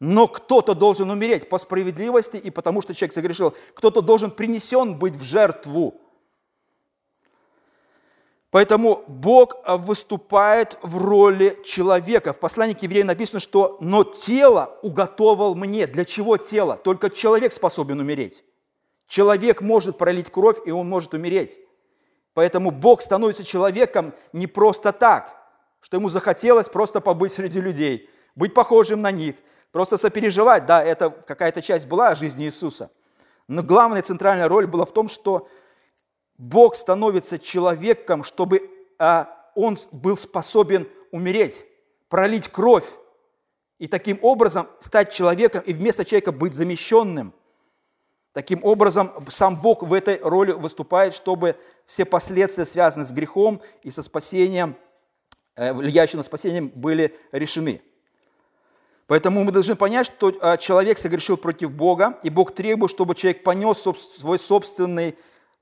Но 0.00 0.28
кто-то 0.28 0.74
должен 0.74 1.10
умереть 1.10 1.48
по 1.48 1.58
справедливости 1.58 2.36
и 2.36 2.50
потому, 2.50 2.82
что 2.82 2.94
человек 2.94 3.14
согрешил. 3.14 3.54
Кто-то 3.74 4.02
должен 4.02 4.30
принесен 4.30 4.98
быть 4.98 5.16
в 5.16 5.22
жертву. 5.22 6.00
Поэтому 8.54 9.02
Бог 9.08 9.56
выступает 9.66 10.78
в 10.80 10.98
роли 10.98 11.58
человека. 11.64 12.32
В 12.32 12.38
послании 12.38 12.74
к 12.74 12.82
евреям 12.82 13.08
написано, 13.08 13.40
что 13.40 13.76
«но 13.80 14.04
тело 14.04 14.78
уготовал 14.82 15.56
мне». 15.56 15.88
Для 15.88 16.04
чего 16.04 16.36
тело? 16.36 16.76
Только 16.76 17.10
человек 17.10 17.52
способен 17.52 17.98
умереть. 17.98 18.44
Человек 19.08 19.60
может 19.60 19.98
пролить 19.98 20.30
кровь, 20.30 20.58
и 20.64 20.70
он 20.70 20.88
может 20.88 21.14
умереть. 21.14 21.58
Поэтому 22.32 22.70
Бог 22.70 23.02
становится 23.02 23.42
человеком 23.42 24.14
не 24.32 24.46
просто 24.46 24.92
так, 24.92 25.36
что 25.80 25.96
ему 25.96 26.08
захотелось 26.08 26.68
просто 26.68 27.00
побыть 27.00 27.32
среди 27.32 27.60
людей, 27.60 28.08
быть 28.36 28.54
похожим 28.54 29.02
на 29.02 29.10
них– 29.10 29.34
Просто 29.74 29.96
сопереживать, 29.96 30.66
да, 30.66 30.84
это 30.84 31.10
какая-то 31.10 31.60
часть 31.60 31.88
была 31.88 32.14
жизни 32.14 32.44
Иисуса. 32.44 32.92
Но 33.48 33.60
главная 33.60 34.02
центральная 34.02 34.46
роль 34.46 34.68
была 34.68 34.84
в 34.84 34.92
том, 34.92 35.08
что 35.08 35.48
Бог 36.38 36.74
становится 36.74 37.38
человеком, 37.38 38.24
чтобы 38.24 38.70
а, 38.98 39.28
он 39.54 39.78
был 39.92 40.16
способен 40.16 40.88
умереть, 41.10 41.64
пролить 42.08 42.48
кровь 42.48 42.88
и 43.78 43.86
таким 43.86 44.18
образом 44.22 44.68
стать 44.80 45.12
человеком 45.12 45.62
и 45.64 45.72
вместо 45.72 46.04
человека 46.04 46.32
быть 46.32 46.54
замещенным. 46.54 47.32
Таким 48.32 48.64
образом, 48.64 49.12
сам 49.28 49.60
Бог 49.60 49.84
в 49.84 49.92
этой 49.92 50.18
роли 50.20 50.50
выступает, 50.50 51.14
чтобы 51.14 51.56
все 51.86 52.04
последствия, 52.04 52.64
связанные 52.64 53.06
с 53.06 53.12
грехом 53.12 53.62
и 53.84 53.92
со 53.92 54.02
спасением, 54.02 54.74
э, 55.54 55.72
влияющие 55.72 56.16
на 56.16 56.24
спасение, 56.24 56.62
были 56.62 57.16
решены. 57.30 57.80
Поэтому 59.06 59.44
мы 59.44 59.52
должны 59.52 59.76
понять, 59.76 60.06
что 60.06 60.32
а, 60.40 60.56
человек 60.56 60.98
согрешил 60.98 61.36
против 61.36 61.70
Бога, 61.70 62.18
и 62.22 62.30
Бог 62.30 62.54
требует, 62.54 62.90
чтобы 62.90 63.14
человек 63.14 63.44
понес 63.44 63.78
свой 63.78 64.38
собственный 64.38 65.16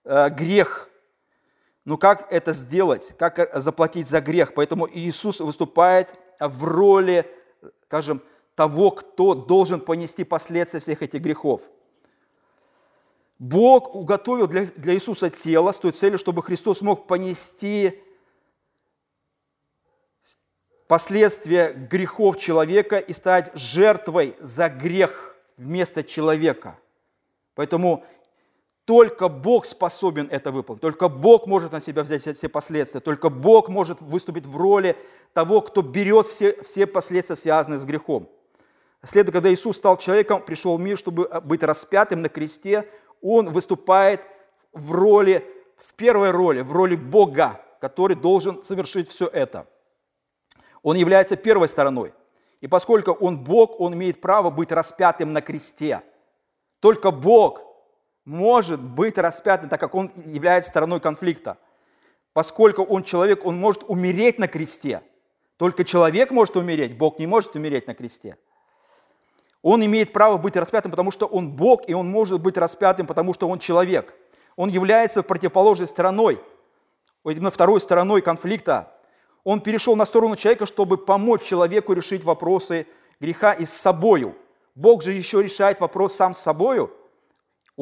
грех. 0.05 0.89
Но 1.85 1.97
как 1.97 2.33
это 2.33 2.53
сделать? 2.53 3.15
Как 3.19 3.39
э, 3.39 3.61
заплатить 3.61 4.07
за 4.07 4.21
грех? 4.21 4.55
Поэтому 4.55 4.89
Иисус 4.93 5.41
выступает 5.41 6.15
в 6.39 6.65
роли, 6.65 7.27
скажем, 7.87 8.23
того, 8.55 8.91
кто 8.91 9.35
должен 9.35 9.81
понести 9.81 10.25
последствия 10.25 10.81
всех 10.81 11.03
этих 11.03 11.21
грехов. 11.21 11.63
Бог 13.39 13.95
уготовил 13.95 14.47
для, 14.47 14.67
для 14.67 14.95
Иисуса 14.95 15.31
тело 15.31 15.73
с 15.73 15.79
той 15.79 15.91
целью, 15.91 16.19
чтобы 16.19 16.43
Христос 16.43 16.81
мог 16.81 17.09
понести 17.09 18.01
последствия 20.87 21.73
грехов 21.73 22.37
человека 22.37 22.99
и 22.99 23.13
стать 23.13 23.51
жертвой 23.55 24.37
за 24.39 24.69
грех 24.69 25.35
вместо 25.57 26.05
человека. 26.05 26.79
Поэтому 27.55 28.05
только 28.85 29.29
Бог 29.29 29.65
способен 29.65 30.29
это 30.31 30.51
выполнить, 30.51 30.83
только 30.83 31.09
Бог 31.09 31.47
может 31.47 31.73
на 31.73 31.81
себя 31.81 32.03
взять 32.03 32.23
все 32.23 32.49
последствия, 32.49 33.01
только 33.01 33.31
Бог 33.31 33.69
может 33.69 34.01
выступить 34.01 34.47
в 34.47 34.57
роли 34.57 34.97
того, 35.33 35.61
кто 35.61 35.83
берет 35.83 36.27
все, 36.27 36.61
все 36.63 36.87
последствия, 36.87 37.37
связанные 37.37 37.79
с 37.79 37.85
грехом. 37.85 38.29
Следует, 39.05 39.35
когда 39.35 39.53
Иисус 39.53 39.77
стал 39.77 39.97
человеком, 39.99 40.43
пришел 40.43 40.77
в 40.77 40.81
мир, 40.81 40.97
чтобы 40.97 41.29
быть 41.45 41.63
распятым 41.63 42.23
на 42.23 42.29
кресте, 42.29 42.89
он 43.21 43.51
выступает 43.51 44.27
в 44.73 44.93
роли, 44.93 45.45
в 45.77 45.95
первой 45.95 46.31
роли, 46.31 46.61
в 46.61 46.73
роли 46.73 46.97
Бога, 46.97 47.61
который 47.81 48.17
должен 48.17 48.63
совершить 48.63 49.09
все 49.09 49.27
это. 49.27 49.67
Он 50.83 50.97
является 50.97 51.37
первой 51.37 51.69
стороной. 51.69 52.15
И 52.61 52.69
поскольку 52.69 53.13
он 53.13 53.43
Бог, 53.43 53.81
он 53.81 53.95
имеет 53.95 54.21
право 54.21 54.51
быть 54.51 54.71
распятым 54.71 55.33
на 55.33 55.41
кресте. 55.41 56.03
Только 56.81 57.11
Бог 57.11 57.72
может 58.25 58.81
быть 58.81 59.19
распятым, 59.19 59.69
так 59.69 59.81
как 59.81 59.95
он 59.95 60.13
является 60.25 60.71
стороной 60.71 61.01
конфликта. 61.01 61.59
Поскольку 62.33 62.83
он 62.83 63.03
человек, 63.03 63.45
он 63.45 63.59
может 63.59 63.83
умереть 63.87 64.39
на 64.39 64.49
кресте. 64.49 65.03
Только 65.57 65.85
человек 65.85 66.31
может 66.31 66.57
умереть, 66.57 66.97
Бог 66.97 67.19
не 67.19 67.27
может 67.27 67.55
умереть 67.57 67.87
на 67.87 67.95
кресте. 67.95 68.37
Он 69.61 69.85
имеет 69.85 70.13
право 70.13 70.39
быть 70.39 70.57
распятым, 70.57 70.91
потому 70.91 71.13
что 71.13 71.27
он 71.27 71.51
Бог, 71.51 71.89
и 71.89 71.95
он 71.95 72.11
может 72.11 72.41
быть 72.41 72.57
распятым, 72.57 73.07
потому 73.07 73.33
что 73.33 73.49
он 73.49 73.61
человек. 73.61 74.15
Он 74.57 74.69
является 74.69 75.23
противоположной 75.23 75.87
стороной, 75.87 76.41
именно 77.25 77.51
второй 77.51 77.81
стороной 77.81 78.23
конфликта. 78.23 78.93
Он 79.45 79.61
перешел 79.61 79.95
на 79.95 80.05
сторону 80.05 80.37
человека, 80.37 80.67
чтобы 80.67 80.99
помочь 80.99 81.43
человеку 81.43 81.93
решить 81.93 82.25
вопросы 82.25 82.87
греха 83.21 83.53
и 83.53 83.65
с 83.65 83.73
собою. 83.73 84.37
Бог 84.75 85.03
же 85.03 85.13
еще 85.13 85.43
решает 85.43 85.81
вопрос 85.81 86.15
сам 86.15 86.35
с 86.35 86.39
собою. 86.39 86.93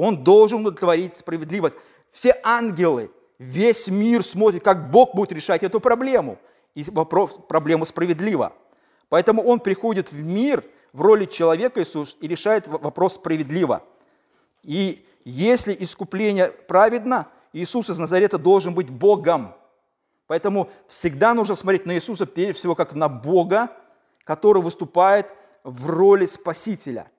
Он 0.00 0.24
должен 0.24 0.60
удовлетворить 0.60 1.16
справедливость. 1.16 1.76
Все 2.10 2.40
ангелы, 2.42 3.10
весь 3.38 3.88
мир 3.88 4.22
смотрит, 4.22 4.62
как 4.62 4.90
Бог 4.90 5.14
будет 5.14 5.32
решать 5.32 5.62
эту 5.62 5.80
проблему. 5.80 6.38
И 6.74 6.84
вопрос, 6.84 7.38
проблему 7.48 7.86
справедливо. 7.86 8.52
Поэтому 9.08 9.42
он 9.42 9.60
приходит 9.60 10.12
в 10.12 10.22
мир– 10.22 10.64
в 10.92 11.02
роли 11.02 11.24
человека 11.24 11.82
Иисус 11.82 12.16
и 12.20 12.28
решает 12.28 12.66
вопрос 12.68 13.14
справедливо. 13.14 13.82
И 14.62 15.04
если 15.24 15.76
искупление 15.78 16.48
праведно, 16.48 17.28
Иисус 17.52 17.90
из 17.90 17.98
Назарета 17.98 18.38
должен 18.38 18.74
быть 18.74 18.90
Богом. 18.90 19.54
Поэтому 20.26 20.70
всегда 20.86 21.34
нужно 21.34 21.56
смотреть 21.56 21.86
на 21.86 21.94
Иисуса 21.94 22.26
прежде 22.26 22.52
всего 22.54 22.74
как 22.74 22.94
на 22.94 23.08
Бога, 23.08 23.70
который 24.24 24.62
выступает 24.62 25.32
в 25.64 25.88
роли 25.88 26.26
Спасителя. 26.26 27.10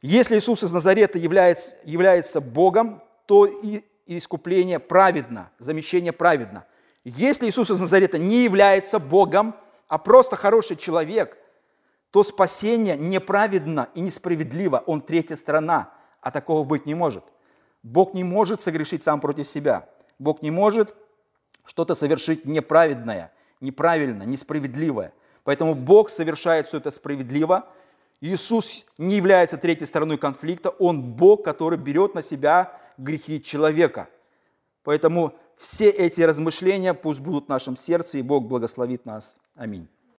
Если 0.00 0.38
Иисус 0.38 0.62
из 0.62 0.72
Назарета 0.72 1.18
является, 1.18 1.74
является 1.84 2.40
Богом, 2.40 3.02
то 3.26 3.46
и 3.46 3.82
искупление 4.06 4.78
праведно, 4.78 5.50
замещение 5.58 6.12
праведно. 6.12 6.64
Если 7.04 7.48
Иисус 7.48 7.70
из 7.70 7.80
Назарета 7.80 8.18
не 8.18 8.44
является 8.44 8.98
Богом, 8.98 9.54
а 9.88 9.98
просто 9.98 10.36
хороший 10.36 10.76
человек– 10.76 11.36
то 12.10 12.22
спасение 12.22 12.96
неправедно 12.96 13.88
и 13.94 14.00
несправедливо. 14.00 14.82
Он 14.86 15.00
третья 15.00 15.36
сторона, 15.36 15.92
а 16.20 16.30
такого 16.30 16.64
быть 16.64 16.86
не 16.86 16.94
может. 16.94 17.24
Бог 17.82 18.14
не 18.14 18.24
может 18.24 18.60
согрешить 18.60 19.04
сам 19.04 19.20
против 19.20 19.46
себя. 19.46 19.88
Бог 20.18 20.42
не 20.42 20.50
может 20.50 20.94
что-то 21.64 21.94
совершить 21.94 22.44
неправедное, 22.44 23.32
неправильно, 23.60 24.22
несправедливое. 24.22 25.12
Поэтому 25.44 25.74
Бог 25.74 26.10
совершает 26.10 26.66
все 26.66 26.78
это 26.78 26.90
справедливо. 26.90 27.68
Иисус 28.20 28.84
не 28.98 29.16
является 29.16 29.56
третьей 29.56 29.86
стороной 29.86 30.18
конфликта. 30.18 30.70
Он 30.70 31.02
Бог, 31.02 31.44
который 31.44 31.78
берет 31.78 32.14
на 32.14 32.22
себя 32.22 32.80
грехи 32.96 33.40
человека. 33.40 34.08
Поэтому 34.82 35.34
все 35.56 35.90
эти 35.90 36.22
размышления 36.22 36.94
пусть 36.94 37.20
будут 37.20 37.46
в 37.46 37.48
нашем 37.48 37.76
сердце, 37.76 38.18
и 38.18 38.22
Бог 38.22 38.46
благословит 38.46 39.04
нас. 39.06 39.36
Аминь. 39.54 39.88